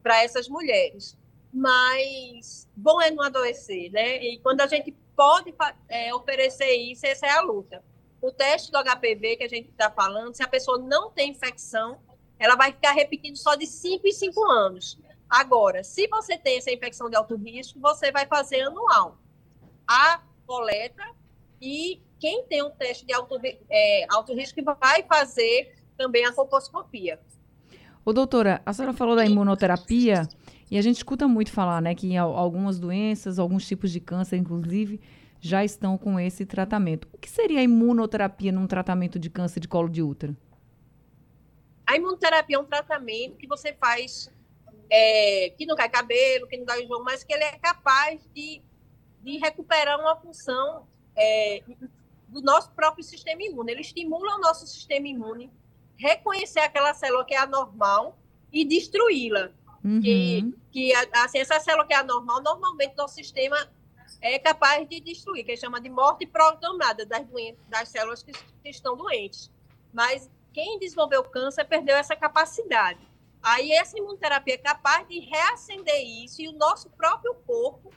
para 0.02 0.24
essas 0.24 0.48
mulheres. 0.48 1.18
Mas 1.52 2.68
bom 2.76 3.02
é 3.02 3.10
não 3.10 3.24
adoecer, 3.24 3.92
né? 3.92 4.24
E 4.24 4.40
quando 4.40 4.62
a 4.62 4.68
gente 4.68 4.92
pode 5.16 5.54
é, 5.88 6.14
oferecer 6.14 6.72
isso, 6.76 7.06
essa 7.06 7.26
é 7.26 7.32
a 7.32 7.42
luta. 7.42 7.84
O 8.22 8.32
teste 8.32 8.72
do 8.72 8.78
HPV 8.78 9.38
que 9.38 9.44
a 9.44 9.50
gente 9.50 9.70
está 9.70 9.90
falando, 9.90 10.36
se 10.36 10.44
a 10.44 10.48
pessoa 10.48 10.78
não 10.78 11.10
tem 11.10 11.32
infecção, 11.32 12.00
ela 12.38 12.56
vai 12.56 12.72
ficar 12.72 12.92
repetindo 12.92 13.36
só 13.36 13.56
de 13.56 13.66
5 13.66 14.08
em 14.08 14.12
5 14.12 14.52
anos. 14.52 15.00
Agora, 15.30 15.84
se 15.84 16.08
você 16.08 16.38
tem 16.38 16.58
essa 16.58 16.72
infecção 16.72 17.10
de 17.10 17.16
alto 17.16 17.36
risco, 17.36 17.80
você 17.80 18.12
vai 18.12 18.26
fazer 18.26 18.62
anual. 18.62 19.18
A 19.88 20.24
coleta 20.46 21.04
e 21.62 22.02
quem 22.19 22.43
tem 22.43 22.63
um 22.63 22.69
teste 22.69 23.06
de 23.06 23.13
alto, 23.13 23.39
é, 23.69 24.06
alto 24.10 24.34
risco 24.34 24.62
vai 24.63 25.04
fazer 25.04 25.74
também 25.98 26.26
a 26.26 26.34
colposcopia. 26.34 27.19
Ô, 28.06 28.13
doutora, 28.13 28.62
a 28.65 28.74
senhora 28.74 28.93
falou 28.93 29.15
da 29.15 29.26
imunoterapia 29.26 30.28
e 30.72 30.78
a 30.78 30.82
gente 30.82 30.98
escuta 30.98 31.28
muito 31.28 31.52
falar, 31.52 31.82
né, 31.82 31.95
que 31.95 32.15
algumas 32.15 32.80
doenças, 32.80 33.39
alguns 33.39 33.67
tipos 33.67 33.91
de 33.91 34.00
câncer, 34.00 34.38
inclusive, 34.38 35.02
já 35.39 35.63
estão 35.63 35.98
com 35.98 36.19
esse 36.19 36.45
tratamento. 36.45 37.08
O 37.13 37.17
que 37.17 37.30
seria 37.30 37.60
a 37.60 37.63
imunoterapia 37.63 38.52
num 38.52 38.67
tratamento 38.67 39.17
de 39.17 39.30
câncer 39.30 39.60
de 39.60 39.67
colo 39.67 39.89
de 39.89 40.02
útero? 40.02 40.36
A 41.88 41.95
imunoterapia 41.95 42.58
é 42.58 42.60
um 42.60 42.65
tratamento 42.65 43.38
que 43.38 43.48
você 43.48 43.74
faz, 43.74 44.32
é, 44.89 45.50
que 45.58 45.65
não 45.65 45.76
cai 45.76 45.89
cabelo, 45.89 46.48
que 46.48 46.58
não 46.58 46.65
dá 46.65 46.80
enjoo, 46.80 47.04
mas 47.04 47.24
que 47.24 47.34
ele 47.34 47.43
é 47.43 47.58
capaz 47.58 48.22
de, 48.34 48.62
de 49.24 49.38
recuperar 49.38 50.00
uma 50.00 50.15
função 50.17 50.88
é, 51.15 51.63
do 52.28 52.41
nosso 52.41 52.72
próprio 52.72 53.04
sistema 53.04 53.41
imune. 53.41 53.72
Ele 53.72 53.82
estimula 53.82 54.36
o 54.36 54.39
nosso 54.39 54.65
sistema 54.67 55.08
imune, 55.08 55.52
reconhecer 55.98 56.60
aquela 56.60 56.93
célula 56.93 57.26
que 57.26 57.34
é 57.34 57.38
anormal 57.38 58.17
e 58.52 58.65
destruí-la. 58.65 59.52
Uhum. 59.84 60.02
Que, 60.02 60.54
que 60.72 60.93
assim, 61.13 61.39
essa 61.39 61.60
célula 61.60 61.86
que 61.86 61.93
é 61.93 61.98
anormal, 61.98 62.41
normalmente 62.41 62.95
nosso 62.98 63.15
sistema 63.15 63.58
é 64.22 64.38
capaz 64.38 64.88
de 64.88 65.00
destruir, 65.00 65.45
que 65.45 65.56
chama 65.56 65.80
de 65.80 65.89
morte 65.89 66.26
programada 66.26 67.06
das, 67.06 67.26
das 67.69 67.89
células 67.89 68.22
que, 68.22 68.32
que 68.32 68.69
estão 68.69 68.95
doentes. 68.95 69.52
Mas 69.93 70.30
quem 70.54 70.80
desenvolveu 70.80 71.24
câncer 71.24 71.65
perdeu 71.65 71.95
essa 71.95 72.15
capacidade. 72.15 73.00
Aí 73.41 73.72
essa 73.72 73.98
imunoterapia 73.98 74.56
é 74.56 74.58
capaz 74.58 75.08
de 75.08 75.19
reacender 75.19 76.02
isso 76.02 76.41
e 76.41 76.50
o 76.50 76.54
nosso 76.54 76.89
próprio 76.89 77.34
corpo, 77.45 77.91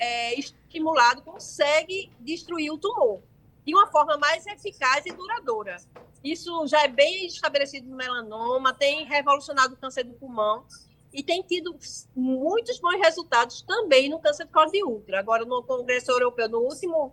é, 0.00 0.34
estimulado, 0.38 1.22
consegue 1.22 2.10
destruir 2.18 2.72
o 2.72 2.78
tumor 2.78 3.20
de 3.64 3.74
uma 3.74 3.86
forma 3.88 4.16
mais 4.16 4.46
eficaz 4.46 5.04
e 5.04 5.12
duradoura. 5.12 5.76
Isso 6.24 6.66
já 6.66 6.82
é 6.82 6.88
bem 6.88 7.26
estabelecido 7.26 7.88
no 7.88 7.96
melanoma, 7.96 8.72
tem 8.72 9.04
revolucionado 9.04 9.74
o 9.74 9.76
câncer 9.76 10.04
do 10.04 10.14
pulmão 10.14 10.64
e 11.12 11.22
tem 11.22 11.42
tido 11.42 11.76
muitos 12.14 12.80
bons 12.80 12.98
resultados 12.98 13.62
também 13.62 14.08
no 14.08 14.18
câncer 14.18 14.46
de 14.46 14.52
colo 14.52 14.70
de 14.70 14.82
útero. 14.82 15.18
Agora, 15.18 15.44
no 15.44 15.62
Congresso 15.62 16.10
Europeu, 16.10 16.48
no 16.48 16.60
último 16.60 17.12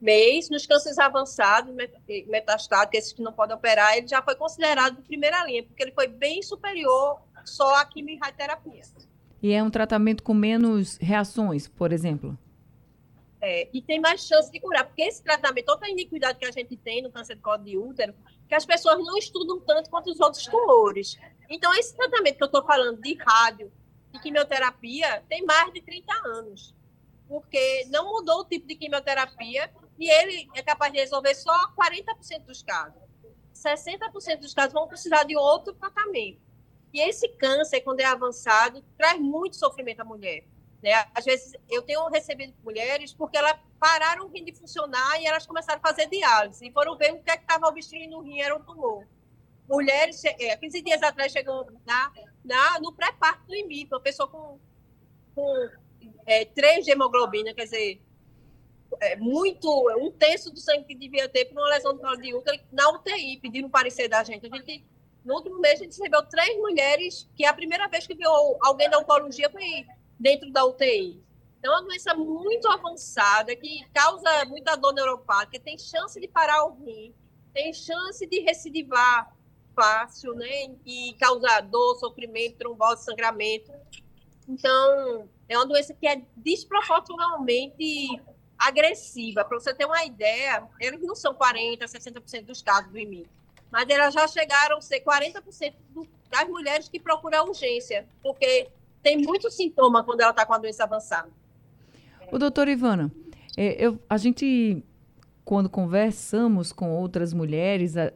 mês, 0.00 0.48
nos 0.50 0.66
cânceres 0.66 0.98
avançados, 0.98 1.74
metastáticos, 2.26 2.98
esses 2.98 3.12
que 3.12 3.22
não 3.22 3.32
podem 3.32 3.56
operar, 3.56 3.96
ele 3.96 4.06
já 4.06 4.22
foi 4.22 4.34
considerado 4.34 4.96
de 4.96 5.02
primeira 5.02 5.44
linha, 5.44 5.64
porque 5.64 5.82
ele 5.82 5.92
foi 5.92 6.06
bem 6.06 6.42
superior 6.42 7.20
só 7.44 7.74
à 7.76 7.84
quimioterapia. 7.84 8.82
E 9.42 9.52
é 9.52 9.62
um 9.62 9.70
tratamento 9.70 10.22
com 10.22 10.34
menos 10.34 10.96
reações, 10.96 11.68
por 11.68 11.92
exemplo? 11.92 12.36
É, 13.40 13.68
e 13.72 13.80
tem 13.80 14.00
mais 14.00 14.26
chance 14.26 14.50
de 14.50 14.58
curar, 14.58 14.84
porque 14.84 15.02
esse 15.02 15.22
tratamento, 15.22 15.68
outra 15.68 15.88
iniquidade 15.88 16.38
que 16.38 16.44
a 16.44 16.50
gente 16.50 16.76
tem 16.76 17.02
no 17.02 17.10
câncer 17.10 17.36
de 17.36 17.40
colo 17.40 17.58
de 17.58 17.78
útero, 17.78 18.12
que 18.48 18.54
as 18.54 18.66
pessoas 18.66 18.98
não 18.98 19.16
estudam 19.16 19.60
tanto 19.60 19.88
quanto 19.90 20.10
os 20.10 20.18
outros 20.18 20.44
tumores. 20.44 21.16
Então, 21.48 21.72
esse 21.74 21.96
tratamento 21.96 22.36
que 22.36 22.42
eu 22.42 22.46
estou 22.46 22.64
falando 22.64 23.00
de 23.00 23.14
rádio 23.14 23.70
e 24.12 24.18
quimioterapia 24.18 25.22
tem 25.28 25.44
mais 25.44 25.72
de 25.72 25.80
30 25.82 26.12
anos, 26.26 26.74
porque 27.28 27.86
não 27.90 28.10
mudou 28.10 28.40
o 28.40 28.44
tipo 28.44 28.66
de 28.66 28.74
quimioterapia 28.74 29.70
e 29.98 30.10
ele 30.10 30.48
é 30.54 30.62
capaz 30.62 30.92
de 30.92 30.98
resolver 30.98 31.34
só 31.34 31.72
40% 31.74 32.44
dos 32.44 32.62
casos. 32.62 33.00
60% 33.54 34.40
dos 34.40 34.54
casos 34.54 34.72
vão 34.72 34.88
precisar 34.88 35.24
de 35.24 35.36
outro 35.36 35.74
tratamento. 35.74 36.40
E 36.92 37.00
esse 37.00 37.28
câncer, 37.28 37.80
quando 37.80 38.00
é 38.00 38.04
avançado, 38.04 38.82
traz 38.96 39.20
muito 39.20 39.56
sofrimento 39.56 40.00
à 40.00 40.04
mulher. 40.04 40.44
Né? 40.82 40.92
Às 41.14 41.24
vezes, 41.24 41.52
eu 41.68 41.82
tenho 41.82 42.06
recebido 42.08 42.54
mulheres 42.62 43.12
porque 43.12 43.36
elas 43.36 43.58
pararam 43.78 44.26
o 44.26 44.28
rim 44.28 44.44
de 44.44 44.54
funcionar 44.54 45.20
e 45.20 45.26
elas 45.26 45.46
começaram 45.46 45.80
a 45.82 45.86
fazer 45.86 46.08
diálise. 46.08 46.66
E 46.66 46.72
foram 46.72 46.96
ver 46.96 47.12
o 47.12 47.22
que 47.22 47.30
é 47.30 47.34
estava 47.34 47.66
obstruindo 47.66 48.16
o 48.16 48.22
rim, 48.22 48.40
era 48.40 48.56
um 48.56 48.62
tumor. 48.62 49.06
Mulheres, 49.68 50.24
é, 50.24 50.56
15 50.56 50.82
dias 50.82 51.02
atrás, 51.02 51.30
chegou 51.30 51.70
na, 51.84 52.12
na, 52.44 52.80
no 52.80 52.92
pré-parto 52.92 53.46
do 53.46 53.54
IMIP, 53.54 53.92
uma 53.92 54.00
pessoa 54.00 54.28
com, 54.28 54.58
com 55.34 55.68
é, 56.24 56.46
3 56.46 56.86
de 56.86 56.92
hemoglobina, 56.92 57.52
quer 57.52 57.64
dizer, 57.64 58.00
é, 59.00 59.16
muito, 59.16 59.68
um 59.98 60.10
terço 60.10 60.50
do 60.50 60.58
sangue 60.58 60.84
que 60.84 60.94
devia 60.94 61.28
ter 61.28 61.44
para 61.46 61.60
uma 61.60 61.68
lesão 61.68 61.94
de 61.94 62.00
colo 62.00 62.16
de 62.16 62.34
útero 62.34 62.58
na 62.72 62.88
UTI, 62.90 63.38
pedindo 63.40 63.68
parecer 63.68 64.08
da 64.08 64.24
gente. 64.24 64.46
A 64.46 64.56
gente 64.56 64.84
no 65.24 65.34
último 65.34 65.60
mês, 65.60 65.80
a 65.80 65.84
gente 65.84 65.96
recebeu 65.96 66.22
três 66.26 66.56
mulheres 66.56 67.28
que 67.36 67.44
a 67.44 67.52
primeira 67.52 67.88
vez 67.88 68.06
que 68.06 68.14
viu 68.14 68.30
alguém 68.60 68.88
da 68.88 68.98
oncologia 68.98 69.50
foi 69.50 69.86
dentro 70.18 70.50
da 70.50 70.64
UTI. 70.64 71.22
Então, 71.58 71.72
é 71.72 71.76
uma 71.76 71.88
doença 71.88 72.14
muito 72.14 72.68
avançada 72.68 73.54
que 73.56 73.84
causa 73.92 74.44
muita 74.46 74.76
dor 74.76 74.92
neuropática, 74.94 75.58
tem 75.58 75.76
chance 75.76 76.20
de 76.20 76.28
parar 76.28 76.64
o 76.64 76.74
rim, 76.84 77.12
tem 77.52 77.72
chance 77.72 78.24
de 78.26 78.40
recidivar 78.40 79.34
fácil, 79.74 80.34
né? 80.34 80.70
E 80.86 81.14
causar 81.20 81.60
dor, 81.62 81.96
sofrimento, 81.96 82.58
trombose, 82.58 83.04
sangramento. 83.04 83.72
Então, 84.48 85.28
é 85.48 85.56
uma 85.56 85.66
doença 85.66 85.92
que 85.94 86.06
é 86.06 86.22
desproporcionalmente 86.36 88.20
agressiva. 88.58 89.44
Para 89.44 89.58
você 89.58 89.74
ter 89.74 89.84
uma 89.84 90.04
ideia, 90.04 90.66
eles 90.80 91.00
não 91.00 91.14
são 91.14 91.34
40%, 91.34 91.78
60% 91.80 92.44
dos 92.44 92.62
casos 92.62 92.90
do 92.90 92.98
IMI, 92.98 93.28
mas 93.70 93.88
elas 93.88 94.14
já 94.14 94.26
chegaram 94.26 94.78
a 94.78 94.80
ser 94.80 95.00
40% 95.00 95.74
do, 95.90 96.06
das 96.30 96.48
mulheres 96.48 96.88
que 96.88 96.98
procuram 96.98 97.48
urgência, 97.48 98.06
porque 98.22 98.68
tem 99.02 99.18
muito 99.18 99.50
sintoma 99.50 100.02
quando 100.02 100.20
ela 100.20 100.30
está 100.30 100.44
com 100.44 100.54
a 100.54 100.58
doença 100.58 100.84
avançada. 100.84 101.28
O 102.30 102.38
doutor 102.38 102.68
Ivana, 102.68 103.10
é, 103.56 103.86
eu, 103.86 103.98
a 104.08 104.16
gente, 104.16 104.84
quando 105.44 105.68
conversamos 105.68 106.72
com 106.72 106.90
outras 106.90 107.32
mulheres, 107.32 107.96
é, 107.96 108.12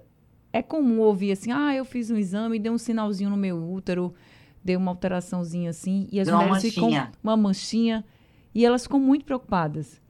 é 0.52 0.62
comum 0.62 1.00
ouvir 1.00 1.32
assim, 1.32 1.50
ah, 1.50 1.74
eu 1.74 1.84
fiz 1.84 2.10
um 2.10 2.16
exame, 2.16 2.58
deu 2.58 2.72
um 2.72 2.78
sinalzinho 2.78 3.30
no 3.30 3.36
meu 3.36 3.56
útero, 3.56 4.14
deu 4.62 4.78
uma 4.78 4.90
alteraçãozinha 4.90 5.70
assim, 5.70 6.08
e 6.12 6.20
as 6.20 6.28
Deu 6.28 6.36
mulheres 6.36 6.62
ficam 6.62 6.90
uma 7.22 7.36
manchinha, 7.36 8.04
e 8.54 8.64
elas 8.66 8.82
ficam 8.82 9.00
muito 9.00 9.24
preocupadas. 9.24 10.00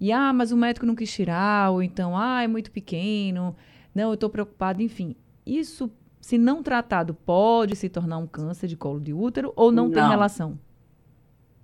E, 0.00 0.12
ah, 0.12 0.32
mas 0.32 0.52
o 0.52 0.56
médico 0.56 0.86
não 0.86 0.94
quis 0.94 1.10
tirar, 1.10 1.70
ou 1.70 1.82
então, 1.82 2.16
ah, 2.16 2.42
é 2.42 2.46
muito 2.46 2.70
pequeno, 2.70 3.56
não, 3.98 4.10
eu 4.10 4.14
estou 4.14 4.30
preocupada, 4.30 4.80
enfim. 4.80 5.16
Isso 5.44 5.90
se 6.20 6.36
não 6.36 6.62
tratado, 6.62 7.14
pode 7.14 7.74
se 7.76 7.88
tornar 7.88 8.18
um 8.18 8.26
câncer 8.26 8.66
de 8.66 8.76
colo 8.76 9.00
de 9.00 9.12
útero 9.12 9.52
ou 9.56 9.72
não, 9.72 9.86
não. 9.86 9.92
tem 9.92 10.08
relação? 10.08 10.58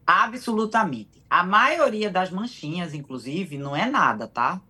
Absolutamente. 0.06 1.22
A 1.28 1.44
maioria 1.44 2.10
das 2.10 2.30
manchinhas, 2.30 2.94
inclusive, 2.94 3.58
não 3.58 3.74
é 3.74 3.86
nada, 3.86 4.26
tá? 4.26 4.60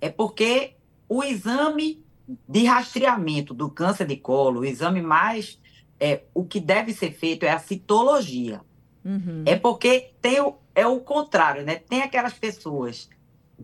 É 0.00 0.08
porque 0.08 0.74
o 1.08 1.22
exame 1.22 2.04
de 2.48 2.64
rastreamento 2.64 3.54
do 3.54 3.70
câncer 3.70 4.06
de 4.06 4.16
colo, 4.16 4.60
o 4.60 4.64
exame 4.64 5.00
mais. 5.00 5.60
É, 5.98 6.24
o 6.34 6.44
que 6.44 6.60
deve 6.60 6.92
ser 6.92 7.12
feito 7.12 7.44
é 7.44 7.50
a 7.50 7.58
citologia. 7.58 8.60
Uhum. 9.02 9.44
É 9.46 9.56
porque 9.56 10.12
tem 10.20 10.40
o, 10.40 10.56
é 10.74 10.86
o 10.86 11.00
contrário, 11.00 11.64
né? 11.64 11.76
Tem 11.76 12.02
aquelas 12.02 12.34
pessoas 12.34 13.08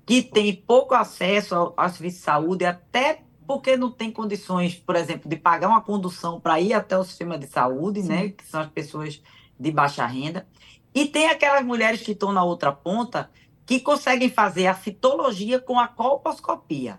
que 0.06 0.22
têm 0.22 0.54
pouco 0.54 0.94
acesso 0.94 1.54
ao, 1.54 1.74
ao 1.76 1.88
serviço 1.90 2.18
de 2.18 2.22
saúde, 2.22 2.64
até 2.64 3.22
porque 3.52 3.76
não 3.76 3.90
tem 3.90 4.10
condições, 4.10 4.76
por 4.76 4.96
exemplo, 4.96 5.28
de 5.28 5.36
pagar 5.36 5.68
uma 5.68 5.82
condução 5.82 6.40
para 6.40 6.58
ir 6.58 6.72
até 6.72 6.96
o 6.96 7.04
sistema 7.04 7.36
de 7.36 7.46
saúde, 7.46 8.02
né, 8.02 8.16
Sim. 8.16 8.22
né, 8.22 8.28
que 8.30 8.46
são 8.46 8.62
as 8.62 8.70
pessoas 8.70 9.22
de 9.60 9.70
baixa 9.70 10.06
renda. 10.06 10.48
E 10.94 11.04
tem 11.04 11.28
aquelas 11.28 11.62
mulheres 11.62 12.00
que 12.00 12.12
estão 12.12 12.32
na 12.32 12.42
outra 12.42 12.72
ponta 12.72 13.30
que 13.66 13.78
conseguem 13.78 14.30
fazer 14.30 14.68
a 14.68 14.74
citologia 14.74 15.60
com 15.60 15.78
a 15.78 15.86
colposcopia. 15.86 16.98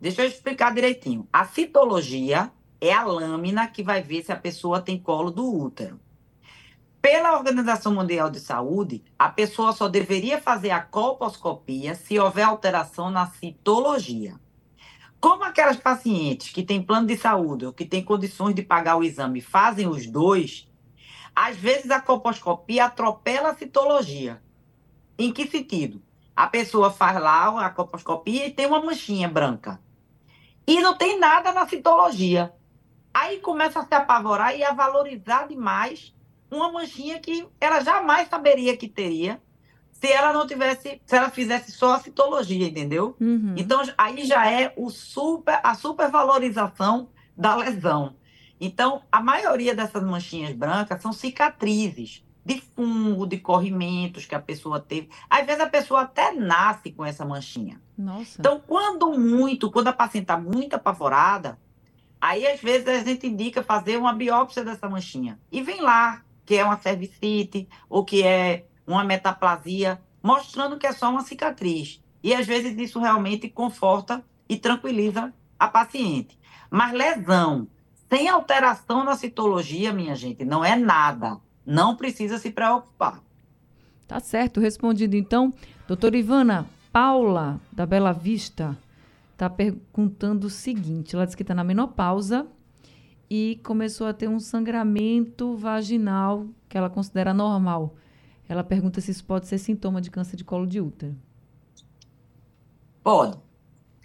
Deixa 0.00 0.22
eu 0.22 0.26
explicar 0.26 0.72
direitinho. 0.72 1.28
A 1.30 1.44
citologia 1.44 2.50
é 2.80 2.90
a 2.90 3.04
lâmina 3.04 3.66
que 3.66 3.82
vai 3.82 4.02
ver 4.02 4.24
se 4.24 4.32
a 4.32 4.36
pessoa 4.36 4.80
tem 4.80 4.98
colo 4.98 5.30
do 5.30 5.54
útero. 5.54 6.00
Pela 7.02 7.36
Organização 7.36 7.94
Mundial 7.94 8.30
de 8.30 8.40
Saúde, 8.40 9.04
a 9.18 9.28
pessoa 9.28 9.74
só 9.74 9.86
deveria 9.86 10.40
fazer 10.40 10.70
a 10.70 10.80
colposcopia 10.80 11.94
se 11.94 12.18
houver 12.18 12.44
alteração 12.44 13.10
na 13.10 13.26
citologia. 13.26 14.42
Como 15.24 15.42
aquelas 15.42 15.78
pacientes 15.78 16.50
que 16.50 16.62
têm 16.62 16.82
plano 16.82 17.06
de 17.06 17.16
saúde 17.16 17.64
ou 17.64 17.72
que 17.72 17.86
têm 17.86 18.04
condições 18.04 18.54
de 18.54 18.60
pagar 18.60 18.96
o 18.96 19.02
exame 19.02 19.40
fazem 19.40 19.88
os 19.88 20.06
dois, 20.06 20.68
às 21.34 21.56
vezes 21.56 21.90
a 21.90 21.98
colposcopia 21.98 22.84
atropela 22.84 23.48
a 23.48 23.54
citologia. 23.54 24.42
Em 25.18 25.32
que 25.32 25.46
sentido? 25.46 26.02
A 26.36 26.46
pessoa 26.46 26.90
faz 26.90 27.18
lá 27.18 27.64
a 27.64 27.70
colposcopia 27.70 28.46
e 28.46 28.50
tem 28.50 28.66
uma 28.66 28.82
manchinha 28.82 29.26
branca. 29.26 29.80
E 30.66 30.82
não 30.82 30.94
tem 30.94 31.18
nada 31.18 31.54
na 31.54 31.66
citologia. 31.66 32.52
Aí 33.14 33.38
começa 33.38 33.80
a 33.80 33.86
se 33.86 33.94
apavorar 33.94 34.54
e 34.54 34.62
a 34.62 34.74
valorizar 34.74 35.48
demais 35.48 36.14
uma 36.50 36.70
manchinha 36.70 37.18
que 37.18 37.48
ela 37.58 37.80
jamais 37.80 38.28
saberia 38.28 38.76
que 38.76 38.88
teria 38.88 39.40
se 39.94 40.08
ela 40.08 40.32
não 40.32 40.46
tivesse, 40.46 41.00
se 41.06 41.16
ela 41.16 41.30
fizesse 41.30 41.72
só 41.72 41.94
a 41.94 42.00
citologia, 42.00 42.66
entendeu? 42.66 43.16
Uhum. 43.20 43.54
Então 43.56 43.80
aí 43.96 44.26
já 44.26 44.50
é 44.50 44.72
o 44.76 44.90
super, 44.90 45.60
a 45.62 45.74
supervalorização 45.74 47.08
da 47.36 47.54
lesão. 47.54 48.14
Então, 48.60 49.02
a 49.10 49.20
maioria 49.20 49.74
dessas 49.74 50.02
manchinhas 50.02 50.54
brancas 50.54 51.02
são 51.02 51.12
cicatrizes 51.12 52.24
de 52.44 52.60
fungo, 52.60 53.26
de 53.26 53.38
corrimentos 53.38 54.26
que 54.26 54.34
a 54.34 54.40
pessoa 54.40 54.78
teve. 54.78 55.08
Às 55.28 55.46
vezes 55.46 55.60
a 55.60 55.68
pessoa 55.68 56.02
até 56.02 56.32
nasce 56.32 56.92
com 56.92 57.04
essa 57.04 57.24
manchinha. 57.24 57.80
Nossa. 57.96 58.36
Então, 58.38 58.60
quando 58.66 59.18
muito, 59.18 59.70
quando 59.70 59.88
a 59.88 59.92
paciente 59.92 60.24
está 60.24 60.38
muito 60.38 60.74
apavorada, 60.74 61.58
aí 62.20 62.46
às 62.46 62.60
vezes 62.60 62.86
a 62.86 63.02
gente 63.02 63.26
indica 63.26 63.62
fazer 63.62 63.96
uma 63.96 64.12
biópsia 64.12 64.64
dessa 64.64 64.88
manchinha. 64.88 65.38
E 65.50 65.62
vem 65.62 65.80
lá 65.80 66.22
que 66.44 66.56
é 66.56 66.64
uma 66.64 66.78
cervicite 66.78 67.66
ou 67.88 68.04
que 68.04 68.22
é 68.22 68.66
uma 68.86 69.04
metaplasia, 69.04 70.00
mostrando 70.22 70.78
que 70.78 70.86
é 70.86 70.92
só 70.92 71.10
uma 71.10 71.22
cicatriz. 71.22 72.02
E 72.22 72.34
às 72.34 72.46
vezes 72.46 72.76
isso 72.78 72.98
realmente 72.98 73.48
conforta 73.48 74.24
e 74.48 74.56
tranquiliza 74.56 75.32
a 75.58 75.68
paciente. 75.68 76.38
Mas 76.70 76.92
lesão 76.92 77.68
sem 78.08 78.28
alteração 78.28 79.02
na 79.02 79.16
citologia, 79.16 79.92
minha 79.92 80.14
gente, 80.14 80.44
não 80.44 80.64
é 80.64 80.76
nada. 80.76 81.38
Não 81.66 81.96
precisa 81.96 82.38
se 82.38 82.50
preocupar. 82.50 83.20
Tá 84.06 84.20
certo, 84.20 84.60
respondido 84.60 85.16
então. 85.16 85.52
Doutora 85.88 86.16
Ivana, 86.16 86.66
Paula, 86.92 87.60
da 87.72 87.84
Bela 87.84 88.12
Vista, 88.12 88.78
está 89.32 89.50
perguntando 89.50 90.46
o 90.46 90.50
seguinte: 90.50 91.16
ela 91.16 91.24
disse 91.24 91.36
que 91.36 91.42
está 91.42 91.54
na 91.54 91.64
menopausa 91.64 92.46
e 93.28 93.58
começou 93.64 94.06
a 94.06 94.12
ter 94.12 94.28
um 94.28 94.38
sangramento 94.38 95.56
vaginal 95.56 96.46
que 96.68 96.78
ela 96.78 96.90
considera 96.90 97.34
normal. 97.34 97.96
Ela 98.48 98.62
pergunta 98.62 99.00
se 99.00 99.10
isso 99.10 99.24
pode 99.24 99.46
ser 99.46 99.58
sintoma 99.58 100.00
de 100.00 100.10
câncer 100.10 100.36
de 100.36 100.44
colo 100.44 100.66
de 100.66 100.80
útero. 100.80 101.16
Pode. 103.02 103.38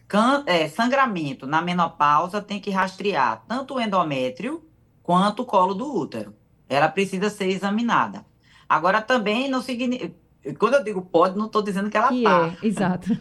Can 0.07 0.43
é, 0.47 0.67
sangramento 0.67 1.45
na 1.45 1.61
menopausa 1.61 2.41
tem 2.41 2.59
que 2.59 2.71
rastrear 2.71 3.43
tanto 3.47 3.75
o 3.75 3.81
endométrio 3.81 4.63
quanto 5.03 5.43
o 5.43 5.45
colo 5.45 5.73
do 5.73 5.95
útero 5.95 6.33
ela 6.69 6.87
precisa 6.87 7.29
ser 7.29 7.47
examinada. 7.47 8.23
Agora, 8.67 9.01
também 9.01 9.49
não 9.49 9.61
significa. 9.61 10.13
Quando 10.57 10.75
eu 10.75 10.83
digo 10.83 11.01
pode, 11.01 11.37
não 11.37 11.47
estou 11.47 11.63
dizendo 11.63 11.89
que 11.89 11.97
ela 11.97 12.09
que 12.09 12.23
tá. 12.23 12.55
É, 12.61 12.65
exato. 12.65 13.17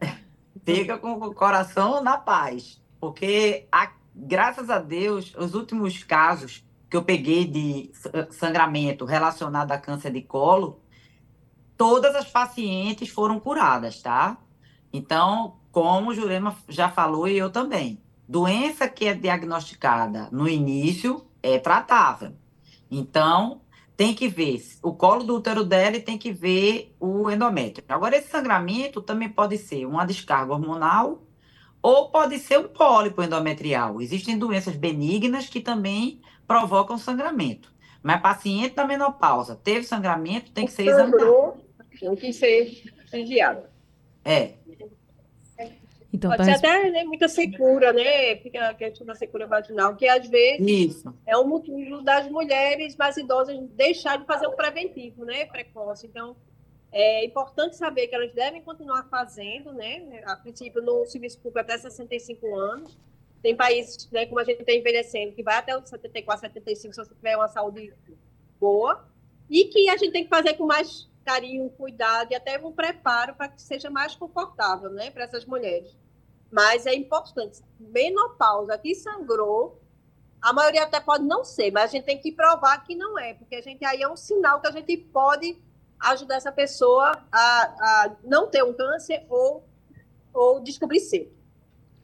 Fica 0.64 0.98
com 0.98 1.14
o 1.14 1.34
coração 1.34 2.04
na 2.04 2.18
paz. 2.18 2.80
Porque, 3.00 3.66
a, 3.72 3.90
graças 4.14 4.70
a 4.70 4.78
Deus, 4.78 5.34
os 5.36 5.54
últimos 5.54 6.04
casos 6.04 6.64
que 6.92 6.96
eu 6.98 7.02
peguei 7.02 7.46
de 7.46 7.90
sangramento 8.32 9.06
relacionado 9.06 9.72
a 9.72 9.78
câncer 9.78 10.12
de 10.12 10.20
colo, 10.20 10.82
todas 11.74 12.14
as 12.14 12.28
pacientes 12.28 13.08
foram 13.08 13.40
curadas, 13.40 14.02
tá? 14.02 14.36
Então, 14.92 15.56
como 15.70 16.10
o 16.10 16.14
Jurema 16.14 16.54
já 16.68 16.90
falou 16.90 17.26
e 17.26 17.38
eu 17.38 17.48
também, 17.48 17.98
doença 18.28 18.86
que 18.90 19.06
é 19.06 19.14
diagnosticada 19.14 20.28
no 20.30 20.46
início 20.46 21.24
é 21.42 21.58
tratável. 21.58 22.34
Então, 22.90 23.62
tem 23.96 24.12
que 24.14 24.28
ver 24.28 24.62
o 24.82 24.92
colo 24.92 25.24
do 25.24 25.36
útero 25.36 25.64
dela 25.64 25.96
e 25.96 26.02
tem 26.02 26.18
que 26.18 26.30
ver 26.30 26.94
o 27.00 27.30
endométrio. 27.30 27.86
Agora, 27.88 28.18
esse 28.18 28.28
sangramento 28.28 29.00
também 29.00 29.30
pode 29.30 29.56
ser 29.56 29.86
uma 29.86 30.04
descarga 30.04 30.52
hormonal 30.52 31.22
ou 31.80 32.10
pode 32.10 32.38
ser 32.38 32.58
um 32.58 32.68
pólipo 32.68 33.22
endometrial. 33.22 34.02
Existem 34.02 34.38
doenças 34.38 34.76
benignas 34.76 35.48
que 35.48 35.60
também 35.62 36.20
provocam 36.46 36.98
sangramento. 36.98 37.72
Mas 38.02 38.20
paciente 38.20 38.74
da 38.74 38.86
menopausa 38.86 39.54
teve 39.54 39.84
sangramento, 39.84 40.50
tem 40.50 40.66
que 40.66 40.72
ser 40.72 40.86
examinado. 40.88 41.54
Tem 41.98 42.16
que 42.16 42.32
ser 42.32 42.82
enviado. 43.12 43.62
É. 44.24 44.54
Então, 46.12 46.30
Pode 46.30 46.44
tá 46.44 46.58
ser 46.58 46.66
até 46.66 46.90
né, 46.90 47.04
muita 47.04 47.26
secura, 47.26 47.90
né? 47.92 48.36
Fica 48.36 48.68
a 48.68 48.74
questão 48.74 49.06
da 49.06 49.14
secura 49.14 49.46
vaginal, 49.46 49.96
que 49.96 50.06
às 50.06 50.28
vezes 50.28 50.96
Isso. 50.96 51.14
é 51.26 51.36
um 51.38 51.46
motivo 51.46 52.02
das 52.02 52.30
mulheres 52.30 52.94
mais 52.96 53.16
idosas 53.16 53.58
deixar 53.70 54.18
de 54.18 54.26
fazer 54.26 54.46
o 54.46 54.52
preventivo, 54.52 55.24
né? 55.24 55.46
Precoce. 55.46 56.06
Então, 56.06 56.36
é 56.92 57.24
importante 57.24 57.76
saber 57.76 58.08
que 58.08 58.14
elas 58.14 58.32
devem 58.34 58.60
continuar 58.60 59.04
fazendo, 59.08 59.72
né? 59.72 60.22
A 60.26 60.36
princípio, 60.36 60.82
no 60.82 61.06
serviço 61.06 61.38
público 61.38 61.60
até 61.60 61.78
65 61.78 62.54
anos. 62.54 62.98
Tem 63.42 63.56
países, 63.56 64.08
né, 64.10 64.26
como 64.26 64.38
a 64.38 64.44
gente 64.44 64.60
está 64.60 64.72
envelhecendo, 64.72 65.32
que 65.32 65.42
vai 65.42 65.56
até 65.56 65.76
os 65.76 65.88
74, 65.88 66.46
75, 66.46 66.94
se 66.94 67.04
você 67.04 67.14
tiver 67.14 67.36
uma 67.36 67.48
saúde 67.48 67.92
boa. 68.60 69.04
E 69.50 69.64
que 69.64 69.88
a 69.90 69.96
gente 69.96 70.12
tem 70.12 70.24
que 70.24 70.30
fazer 70.30 70.54
com 70.54 70.64
mais 70.64 71.10
carinho, 71.24 71.68
cuidado 71.70 72.32
e 72.32 72.34
até 72.34 72.58
um 72.58 72.72
preparo 72.72 73.34
para 73.34 73.48
que 73.48 73.60
seja 73.60 73.90
mais 73.90 74.14
confortável, 74.14 74.90
né, 74.90 75.10
para 75.10 75.24
essas 75.24 75.44
mulheres. 75.44 75.96
Mas 76.50 76.86
é 76.86 76.94
importante. 76.94 77.60
Menopausa 77.80 78.78
que 78.78 78.94
sangrou, 78.94 79.80
a 80.40 80.52
maioria 80.52 80.82
até 80.82 81.00
pode 81.00 81.24
não 81.24 81.44
ser, 81.44 81.70
mas 81.72 81.84
a 81.84 81.86
gente 81.86 82.04
tem 82.04 82.18
que 82.18 82.32
provar 82.32 82.84
que 82.84 82.94
não 82.94 83.18
é, 83.18 83.34
porque 83.34 83.56
a 83.56 83.62
gente 83.62 83.84
aí 83.84 84.02
é 84.02 84.08
um 84.08 84.16
sinal 84.16 84.60
que 84.60 84.66
a 84.66 84.72
gente 84.72 84.96
pode 84.96 85.56
ajudar 86.00 86.36
essa 86.36 86.50
pessoa 86.50 87.12
a, 87.30 87.62
a 87.62 88.16
não 88.24 88.48
ter 88.48 88.64
um 88.64 88.72
câncer 88.72 89.24
ou, 89.28 89.64
ou 90.34 90.60
descobrir 90.60 91.00
cedo. 91.00 91.30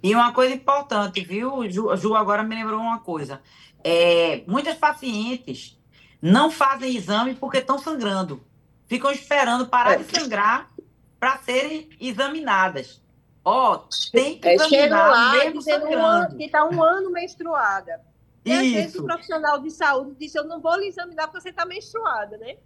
E 0.03 0.15
uma 0.15 0.33
coisa 0.33 0.55
importante, 0.55 1.21
viu, 1.25 1.69
Ju, 1.69 1.95
Ju 1.97 2.15
agora 2.15 2.43
me 2.43 2.55
lembrou 2.55 2.81
uma 2.81 3.01
coisa. 3.01 3.43
É, 3.83 4.45
muitas 4.47 4.77
pacientes 4.77 5.79
não 6.21 6.51
fazem 6.51 6.97
exame 6.97 7.35
porque 7.35 7.59
estão 7.59 7.79
sangrando. 7.79 8.45
Ficam 8.87 9.11
esperando 9.11 9.67
parar 9.67 9.95
é. 9.95 9.97
de 9.99 10.05
sangrar 10.05 10.71
para 11.19 11.39
serem 11.39 11.89
examinadas. 12.01 13.03
Ó, 13.45 13.75
oh, 13.75 14.11
tem 14.13 14.39
que 14.39 14.49
é, 14.49 14.55
examinar 14.55 15.11
lá 15.11 15.33
mesmo 15.33 15.63
sangrando. 15.63 16.37
que 16.37 16.45
está 16.45 16.65
um 16.65 16.83
ano 16.83 17.11
menstruada. 17.11 18.01
E 18.45 18.51
Isso. 18.51 18.61
às 18.61 18.73
vezes 18.73 18.95
o 18.97 19.05
profissional 19.05 19.59
de 19.59 19.71
saúde 19.71 20.17
disse, 20.19 20.39
eu 20.39 20.45
não 20.45 20.61
vou 20.61 20.77
lhe 20.77 20.89
examinar 20.89 21.27
porque 21.27 21.41
você 21.41 21.51
está 21.51 21.65
menstruada, 21.65 22.37
né? 22.37 22.57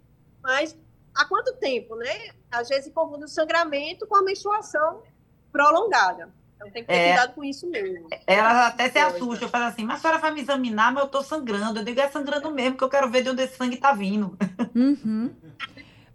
Mas 0.41 0.77
há 1.15 1.25
quanto 1.25 1.53
tempo, 1.55 1.95
né? 1.95 2.31
Às 2.51 2.69
vezes 2.69 2.93
confunde 2.93 3.25
o 3.25 3.27
sangramento 3.27 4.05
com 4.07 4.15
a 4.15 4.23
menstruação 4.23 5.03
prolongada. 5.51 6.29
Então 6.63 6.71
tem 6.71 6.83
que 6.83 6.87
ter 6.87 6.93
é, 6.93 7.07
cuidado 7.13 7.33
com 7.35 7.43
isso 7.43 7.69
mesmo. 7.69 8.07
Ela 8.25 8.67
até 8.67 8.89
se 8.89 8.97
assusta, 8.97 9.45
eu 9.45 9.49
falo 9.49 9.65
assim, 9.65 9.83
mas 9.83 9.97
a 9.97 10.01
senhora 10.01 10.19
vai 10.19 10.31
me 10.31 10.41
examinar, 10.41 10.91
mas 10.91 11.01
eu 11.01 11.07
estou 11.07 11.23
sangrando. 11.23 11.79
Eu 11.79 11.85
digo, 11.85 11.99
é 11.99 12.09
sangrando 12.09 12.51
mesmo, 12.51 12.77
que 12.77 12.83
eu 12.83 12.89
quero 12.89 13.09
ver 13.09 13.23
de 13.23 13.29
onde 13.29 13.43
esse 13.43 13.57
sangue 13.57 13.75
está 13.75 13.93
vindo. 13.93 14.37
Uhum 14.73 15.31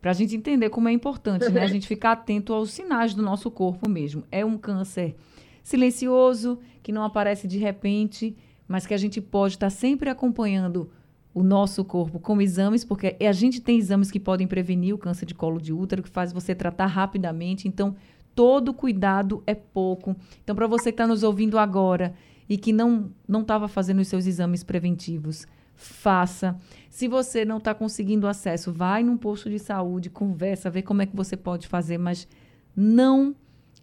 para 0.00 0.12
a 0.12 0.14
gente 0.14 0.36
entender 0.36 0.70
como 0.70 0.88
é 0.88 0.92
importante, 0.92 1.50
né? 1.50 1.62
A 1.62 1.66
gente 1.66 1.86
ficar 1.86 2.12
atento 2.12 2.52
aos 2.52 2.70
sinais 2.70 3.14
do 3.14 3.22
nosso 3.22 3.50
corpo 3.50 3.88
mesmo. 3.88 4.24
É 4.30 4.44
um 4.44 4.56
câncer 4.56 5.16
silencioso, 5.62 6.58
que 6.82 6.92
não 6.92 7.02
aparece 7.02 7.46
de 7.46 7.58
repente, 7.58 8.36
mas 8.66 8.86
que 8.86 8.94
a 8.94 8.96
gente 8.96 9.20
pode 9.20 9.54
estar 9.54 9.66
tá 9.66 9.70
sempre 9.70 10.08
acompanhando 10.08 10.90
o 11.34 11.42
nosso 11.42 11.84
corpo 11.84 12.18
com 12.18 12.40
exames, 12.40 12.84
porque 12.84 13.16
a 13.20 13.32
gente 13.32 13.60
tem 13.60 13.76
exames 13.76 14.10
que 14.10 14.18
podem 14.18 14.46
prevenir 14.46 14.94
o 14.94 14.98
câncer 14.98 15.26
de 15.26 15.34
colo 15.34 15.60
de 15.60 15.72
útero, 15.72 16.02
que 16.02 16.08
faz 16.08 16.32
você 16.32 16.54
tratar 16.54 16.86
rapidamente. 16.86 17.68
Então, 17.68 17.94
todo 18.38 18.72
cuidado 18.72 19.42
é 19.48 19.54
pouco. 19.56 20.14
Então, 20.44 20.54
para 20.54 20.68
você 20.68 20.92
que 20.92 20.94
está 20.94 21.08
nos 21.08 21.24
ouvindo 21.24 21.58
agora 21.58 22.14
e 22.48 22.56
que 22.56 22.72
não 22.72 23.10
não 23.26 23.40
estava 23.40 23.66
fazendo 23.66 23.98
os 23.98 24.06
seus 24.06 24.28
exames 24.28 24.62
preventivos, 24.62 25.44
faça. 25.74 26.56
Se 26.88 27.08
você 27.08 27.44
não 27.44 27.58
está 27.58 27.74
conseguindo 27.74 28.28
acesso, 28.28 28.72
vai 28.72 29.02
num 29.02 29.16
posto 29.16 29.50
de 29.50 29.58
saúde, 29.58 30.08
conversa, 30.08 30.70
vê 30.70 30.82
como 30.82 31.02
é 31.02 31.06
que 31.06 31.16
você 31.16 31.36
pode 31.36 31.66
fazer, 31.66 31.98
mas 31.98 32.28
não 32.76 33.34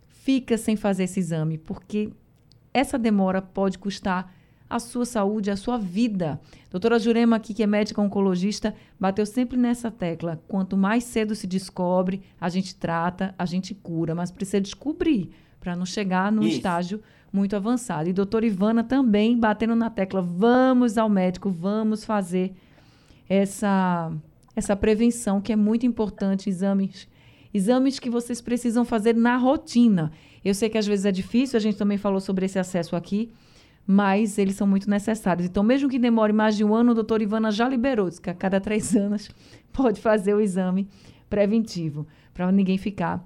fica 0.07 0.57
sem 0.57 0.77
fazer 0.77 1.03
esse 1.03 1.19
exame, 1.19 1.57
porque 1.57 2.13
essa 2.73 2.97
demora 2.97 3.41
pode 3.41 3.77
custar 3.77 4.33
a 4.69 4.79
sua 4.79 5.05
saúde, 5.05 5.51
a 5.51 5.55
sua 5.55 5.77
vida. 5.77 6.39
Doutora 6.71 6.99
Jurema, 6.99 7.35
aqui, 7.35 7.53
que 7.53 7.63
é 7.63 7.67
médica 7.67 8.01
oncologista, 8.01 8.73
bateu 8.99 9.25
sempre 9.25 9.57
nessa 9.57 9.91
tecla. 9.91 10.41
Quanto 10.47 10.75
mais 10.75 11.03
cedo 11.03 11.35
se 11.35 11.47
descobre, 11.47 12.21
a 12.39 12.49
gente 12.49 12.75
trata, 12.75 13.33
a 13.37 13.45
gente 13.45 13.73
cura, 13.73 14.15
mas 14.15 14.31
precisa 14.31 14.59
descobrir 14.59 15.31
para 15.59 15.75
não 15.75 15.85
chegar 15.85 16.31
num 16.31 16.43
Isso. 16.43 16.57
estágio 16.57 17.01
muito 17.31 17.55
avançado. 17.55 18.09
E 18.09 18.13
doutora 18.13 18.45
Ivana 18.45 18.83
também 18.83 19.37
batendo 19.37 19.75
na 19.75 19.89
tecla: 19.89 20.21
vamos 20.21 20.97
ao 20.97 21.09
médico, 21.09 21.49
vamos 21.49 22.03
fazer 22.03 22.53
essa, 23.29 24.11
essa 24.55 24.75
prevenção, 24.75 25.41
que 25.41 25.51
é 25.51 25.55
muito 25.55 25.85
importante, 25.85 26.49
exames. 26.49 27.07
Exames 27.53 27.99
que 27.99 28.09
vocês 28.09 28.41
precisam 28.41 28.83
fazer 28.83 29.15
na 29.15 29.37
rotina. 29.37 30.11
Eu 30.43 30.53
sei 30.53 30.69
que 30.69 30.77
às 30.77 30.85
vezes 30.85 31.05
é 31.05 31.11
difícil, 31.11 31.57
a 31.57 31.59
gente 31.59 31.77
também 31.77 31.97
falou 31.97 32.19
sobre 32.19 32.45
esse 32.45 32.59
acesso 32.59 32.95
aqui, 32.95 33.31
mas 33.85 34.37
eles 34.37 34.55
são 34.55 34.65
muito 34.65 34.89
necessários. 34.89 35.47
Então, 35.47 35.63
mesmo 35.63 35.89
que 35.89 35.99
demore 35.99 36.33
mais 36.33 36.55
de 36.55 36.63
um 36.63 36.73
ano, 36.73 36.91
o 36.91 36.95
doutor 36.95 37.21
Ivana 37.21 37.51
já 37.51 37.67
liberou, 37.69 38.09
diz 38.09 38.19
que 38.19 38.29
a 38.29 38.33
cada 38.33 38.59
três 38.59 38.93
anos 38.97 39.29
pode 39.71 40.01
fazer 40.01 40.33
o 40.33 40.41
exame 40.41 40.87
preventivo, 41.29 42.07
para 42.33 42.51
ninguém 42.51 42.77
ficar 42.77 43.25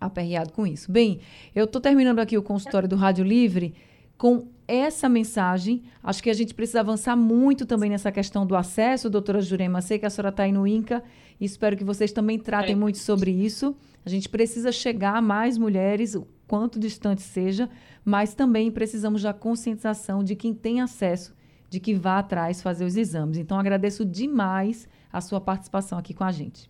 aperreado 0.00 0.52
com 0.52 0.66
isso. 0.66 0.90
Bem, 0.90 1.20
eu 1.54 1.64
estou 1.64 1.80
terminando 1.80 2.20
aqui 2.20 2.38
o 2.38 2.42
consultório 2.42 2.88
do 2.88 2.96
Rádio 2.96 3.24
Livre 3.24 3.74
com 4.16 4.48
essa 4.66 5.08
mensagem. 5.08 5.82
Acho 6.02 6.22
que 6.22 6.30
a 6.30 6.34
gente 6.34 6.54
precisa 6.54 6.80
avançar 6.80 7.16
muito 7.16 7.66
também 7.66 7.90
nessa 7.90 8.12
questão 8.12 8.46
do 8.46 8.54
acesso, 8.54 9.10
doutora 9.10 9.40
Jurema. 9.40 9.80
Sei 9.80 9.98
que 9.98 10.06
a 10.06 10.10
senhora 10.10 10.28
está 10.28 10.44
aí 10.44 10.52
no 10.52 10.66
INCA 10.66 11.02
e 11.40 11.44
espero 11.44 11.76
que 11.76 11.84
vocês 11.84 12.12
também 12.12 12.38
tratem 12.38 12.72
é. 12.72 12.76
muito 12.76 12.98
sobre 12.98 13.30
isso. 13.30 13.74
A 14.04 14.08
gente 14.08 14.28
precisa 14.28 14.70
chegar 14.70 15.16
a 15.16 15.22
mais 15.22 15.58
mulheres, 15.58 16.16
quanto 16.50 16.80
distante 16.80 17.22
seja, 17.22 17.70
mas 18.04 18.34
também 18.34 18.72
precisamos 18.72 19.22
da 19.22 19.32
conscientização 19.32 20.24
de 20.24 20.34
quem 20.34 20.52
tem 20.52 20.80
acesso, 20.80 21.32
de 21.68 21.78
que 21.78 21.94
vá 21.94 22.18
atrás 22.18 22.60
fazer 22.60 22.84
os 22.84 22.96
exames. 22.96 23.38
Então, 23.38 23.56
agradeço 23.56 24.04
demais 24.04 24.88
a 25.12 25.20
sua 25.20 25.40
participação 25.40 25.96
aqui 25.96 26.12
com 26.12 26.24
a 26.24 26.32
gente. 26.32 26.68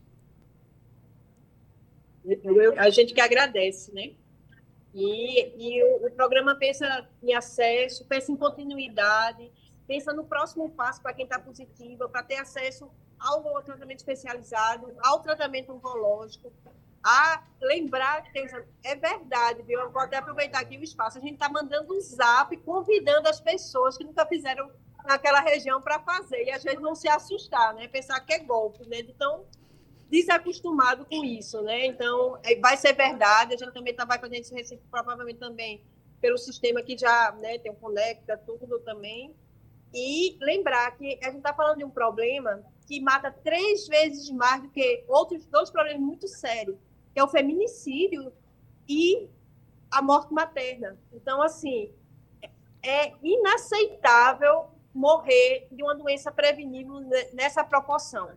A 2.76 2.90
gente 2.90 3.14
que 3.14 3.22
agradece, 3.22 3.90
né? 3.94 4.12
E, 4.92 5.48
e 5.56 5.82
o, 5.82 6.08
o, 6.08 6.10
programa 6.10 6.54
pensa 6.56 7.08
em 7.22 7.32
acesso, 7.32 8.04
pensa 8.04 8.30
em 8.30 8.36
continuidade, 8.36 9.50
pensa 9.86 10.12
no 10.12 10.24
próximo 10.24 10.68
passo 10.68 11.00
para 11.00 11.14
quem 11.14 11.24
está 11.24 11.38
positivo, 11.38 12.06
para 12.10 12.22
ter 12.22 12.36
acesso 12.36 12.90
ao 13.18 13.62
tratamento 13.62 14.00
especializado, 14.00 14.92
ao 15.02 15.20
tratamento 15.20 15.72
oncológico, 15.72 16.52
a 17.02 17.42
lembrar 17.60 18.22
que 18.22 18.32
tem, 18.32 18.46
é 18.84 18.94
verdade, 18.94 19.62
viu? 19.62 19.80
Eu 19.80 19.90
vou 19.90 20.02
até 20.02 20.16
aproveitar 20.16 20.60
aqui 20.60 20.76
o 20.76 20.82
espaço. 20.82 21.18
A 21.18 21.20
gente 21.20 21.34
está 21.34 21.48
mandando 21.48 21.94
um 21.94 22.00
zap 22.00 22.56
convidando 22.58 23.28
as 23.28 23.40
pessoas 23.40 23.96
que 23.96 24.04
nunca 24.04 24.26
fizeram 24.26 24.70
naquela 25.04 25.40
região 25.40 25.80
para 25.80 25.98
fazer. 26.00 26.44
E 26.44 26.50
às 26.50 26.62
vezes 26.62 26.80
não 26.80 26.94
se 26.94 27.08
assustar, 27.08 27.74
né? 27.74 27.88
Pensar 27.88 28.20
que 28.20 28.32
é 28.32 28.38
golpe, 28.38 28.86
né? 28.86 29.00
Então, 29.00 29.44
desacostumado 30.10 31.06
com 31.06 31.24
isso, 31.24 31.62
né? 31.62 31.86
Então, 31.86 32.38
é, 32.42 32.56
vai 32.56 32.76
ser 32.76 32.92
verdade. 32.92 33.54
A 33.54 33.56
gente 33.56 33.72
também 33.72 33.94
tá, 33.94 34.04
vai 34.04 34.18
fazer 34.18 34.36
esse 34.36 34.54
Recife, 34.54 34.82
provavelmente 34.90 35.38
também 35.38 35.82
pelo 36.20 36.36
sistema 36.36 36.82
que 36.82 36.98
já 36.98 37.32
né, 37.40 37.58
tem 37.58 37.72
o 37.72 37.76
Conecta, 37.76 38.36
tudo 38.36 38.78
também. 38.80 39.34
E 39.92 40.36
lembrar 40.40 40.90
que 40.96 41.18
a 41.22 41.28
gente 41.28 41.38
está 41.38 41.54
falando 41.54 41.78
de 41.78 41.84
um 41.84 41.90
problema 41.90 42.62
que 42.86 43.00
mata 43.00 43.30
três 43.30 43.88
vezes 43.88 44.30
mais 44.30 44.62
do 44.62 44.68
que 44.68 45.04
outros 45.08 45.46
dois 45.46 45.70
problemas 45.70 46.02
muito 46.02 46.28
sérios, 46.28 46.76
que 47.12 47.20
é 47.20 47.24
o 47.24 47.28
feminicídio 47.28 48.32
e 48.88 49.28
a 49.90 50.00
morte 50.00 50.32
materna. 50.32 50.96
Então, 51.12 51.42
assim, 51.42 51.90
é 52.82 53.12
inaceitável 53.22 54.66
morrer 54.94 55.68
de 55.70 55.82
uma 55.82 55.94
doença 55.94 56.30
prevenível 56.32 57.00
nessa 57.32 57.62
proporção. 57.64 58.30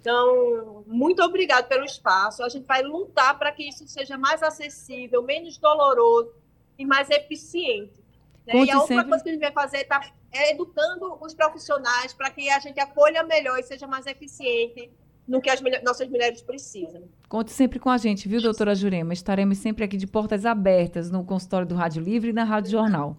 Então, 0.00 0.82
muito 0.86 1.22
obrigado 1.22 1.68
pelo 1.68 1.84
espaço. 1.84 2.42
A 2.42 2.48
gente 2.48 2.66
vai 2.66 2.82
lutar 2.82 3.38
para 3.38 3.52
que 3.52 3.68
isso 3.68 3.86
seja 3.86 4.18
mais 4.18 4.42
acessível, 4.42 5.22
menos 5.22 5.56
doloroso 5.58 6.34
e 6.76 6.84
mais 6.84 7.08
eficiente. 7.08 8.02
Né? 8.46 8.64
E 8.64 8.70
a 8.70 8.80
outra 8.80 8.96
sempre... 8.96 9.08
coisa 9.08 9.22
que 9.22 9.30
a 9.30 9.32
gente 9.32 9.42
vai 9.42 9.52
fazer 9.52 9.76
é, 9.78 9.84
tá, 9.84 10.12
é 10.32 10.50
educando 10.50 11.18
os 11.20 11.34
profissionais 11.34 12.12
para 12.12 12.30
que 12.30 12.50
a 12.50 12.58
gente 12.58 12.80
acolha 12.80 13.22
melhor 13.22 13.58
e 13.58 13.62
seja 13.62 13.86
mais 13.86 14.06
eficiente 14.06 14.90
no 15.26 15.40
que 15.40 15.50
as 15.50 15.60
nossas 15.82 16.08
mulheres 16.08 16.42
precisam. 16.42 17.02
Conte 17.28 17.52
sempre 17.52 17.78
com 17.78 17.90
a 17.90 17.98
gente, 17.98 18.28
viu, 18.28 18.40
doutora 18.40 18.74
Jurema? 18.74 19.12
Estaremos 19.12 19.58
sempre 19.58 19.84
aqui 19.84 19.96
de 19.96 20.06
portas 20.06 20.44
abertas 20.44 21.10
no 21.10 21.24
consultório 21.24 21.66
do 21.66 21.74
Rádio 21.74 22.02
Livre 22.02 22.30
e 22.30 22.32
na 22.32 22.44
Rádio 22.44 22.70
Jornal. 22.72 23.16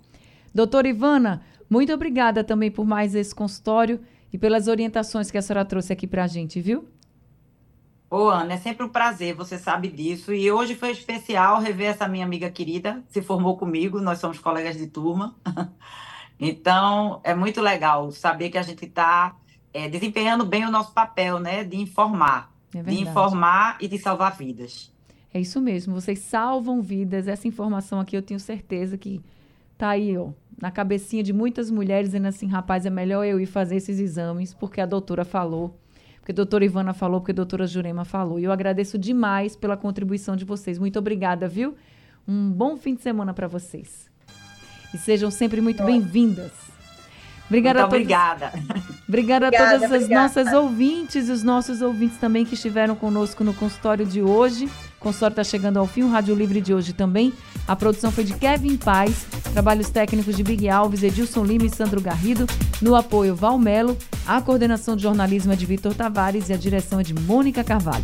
Doutora 0.54 0.88
Ivana, 0.88 1.42
muito 1.70 1.92
obrigada 1.92 2.44
também 2.44 2.70
por 2.70 2.86
mais 2.86 3.16
esse 3.16 3.34
consultório 3.34 4.00
e 4.32 4.38
pelas 4.38 4.68
orientações 4.68 5.32
que 5.32 5.38
a 5.38 5.42
senhora 5.42 5.66
trouxe 5.66 5.94
aqui 5.94 6.06
para 6.06 6.24
a 6.24 6.28
gente, 6.28 6.60
viu? 6.62 6.88
Ô, 8.10 8.30
Ana, 8.30 8.54
é 8.54 8.58
sempre 8.58 8.86
um 8.86 8.90
prazer, 8.90 9.34
você 9.34 9.58
sabe 9.58 9.88
disso. 9.88 10.32
E 10.32 10.52
hoje 10.52 10.76
foi 10.76 10.92
especial 10.92 11.60
rever 11.60 11.90
essa 11.90 12.08
minha 12.08 12.24
amiga 12.24 12.48
querida, 12.52 13.04
se 13.10 13.24
formou 13.24 13.58
comigo, 13.58 14.00
nós 14.00 14.20
somos 14.20 14.38
colegas 14.38 14.78
de 14.78 14.86
turma. 14.86 15.36
então, 16.40 17.20
é 17.24 17.34
muito 17.34 17.60
legal 17.60 18.12
saber 18.12 18.52
que 18.52 18.58
a 18.60 18.62
gente 18.62 18.86
está 18.86 19.36
é, 19.74 19.90
desempenhando 19.90 20.46
bem 20.46 20.66
o 20.66 20.72
nosso 20.72 20.92
papel, 20.94 21.40
né? 21.40 21.64
De 21.64 21.78
informar. 21.78 22.52
É 22.76 22.82
de 22.82 23.02
informar 23.02 23.78
e 23.80 23.88
de 23.88 23.98
salvar 23.98 24.36
vidas. 24.36 24.92
É 25.34 25.40
isso 25.40 25.60
mesmo, 25.60 25.94
vocês 25.94 26.20
salvam 26.20 26.82
vidas. 26.82 27.28
Essa 27.28 27.48
informação 27.48 28.00
aqui 28.00 28.16
eu 28.16 28.22
tenho 28.22 28.40
certeza 28.40 28.98
que 28.98 29.22
tá 29.78 29.90
aí, 29.90 30.18
ó, 30.18 30.30
na 30.62 30.70
cabecinha 30.70 31.24
de 31.24 31.34
muitas 31.34 31.72
mulheres, 31.72 32.10
dizendo 32.10 32.28
assim: 32.28 32.48
rapaz, 32.48 32.86
é 32.86 32.90
melhor 32.90 33.26
eu 33.26 33.40
ir 33.40 33.46
fazer 33.46 33.78
esses 33.78 34.00
exames, 34.00 34.54
porque 34.54 34.80
a 34.80 34.86
doutora 34.86 35.26
falou 35.26 35.76
porque 36.24 36.32
a 36.32 36.36
doutora 36.36 36.64
Ivana 36.64 36.94
falou, 36.94 37.20
porque 37.20 37.34
a 37.34 37.36
doutora 37.36 37.68
Jurema 37.68 38.06
falou. 38.06 38.40
E 38.40 38.46
eu 38.46 38.52
agradeço 38.54 38.98
demais 38.98 39.58
pela 39.58 39.76
contribuição 39.76 40.38
de 40.38 40.46
vocês. 40.46 40.80
Muito 40.80 40.98
obrigada, 40.98 41.50
viu? 41.50 41.76
Um 42.26 42.50
bom 42.50 42.78
fim 42.78 42.96
de 42.96 43.02
semana 43.02 43.34
para 43.34 43.46
vocês. 43.46 44.10
E 44.94 44.98
sejam 44.98 45.30
sempre 45.30 45.60
muito 45.60 45.84
bem-vindas. 45.84 46.73
Obrigada 47.54 47.88
muito 47.88 48.12
a 48.12 48.40
todos. 48.40 48.52
Obrigada. 48.52 48.54
Obrigada 49.08 49.48
a 49.50 49.52
todas 49.52 49.92
as 49.92 50.10
nossas 50.10 50.54
ouvintes 50.54 51.30
e 51.30 51.32
os 51.32 51.44
nossos 51.44 51.82
ouvintes 51.82 52.18
também 52.18 52.44
que 52.46 52.56
estiveram 52.56 52.96
conosco 52.96 53.44
no 53.44 53.54
consultório 53.54 54.06
de 54.06 54.22
hoje. 54.24 54.66
O 54.66 55.00
consultório 55.00 55.34
está 55.34 55.44
chegando 55.44 55.78
ao 55.78 55.86
fim, 55.86 56.02
o 56.02 56.10
Rádio 56.10 56.34
Livre 56.34 56.60
de 56.60 56.74
hoje 56.74 56.94
também. 56.94 57.32
A 57.68 57.76
produção 57.76 58.12
foi 58.12 58.24
de 58.24 58.34
Kevin 58.34 58.76
Paz, 58.76 59.26
trabalhos 59.54 59.90
técnicos 59.90 60.36
de 60.36 60.44
Big 60.44 60.68
Alves, 60.68 61.04
Edilson 61.04 61.44
Lima 61.44 61.66
e 61.66 61.70
Sandro 61.70 62.02
Garrido, 62.02 62.48
no 62.82 62.96
apoio 62.96 63.36
Valmelo, 63.36 63.96
a 64.26 64.42
coordenação 64.42 64.96
de 64.96 65.04
jornalismo 65.04 65.54
é 65.54 65.56
de 65.56 65.66
Vitor 65.66 65.94
Tavares 65.94 66.50
e 66.50 66.54
a 66.54 66.58
direção 66.58 67.00
é 67.00 67.04
de 67.04 67.14
Mônica 67.14 67.64
Carvalho. 67.64 68.04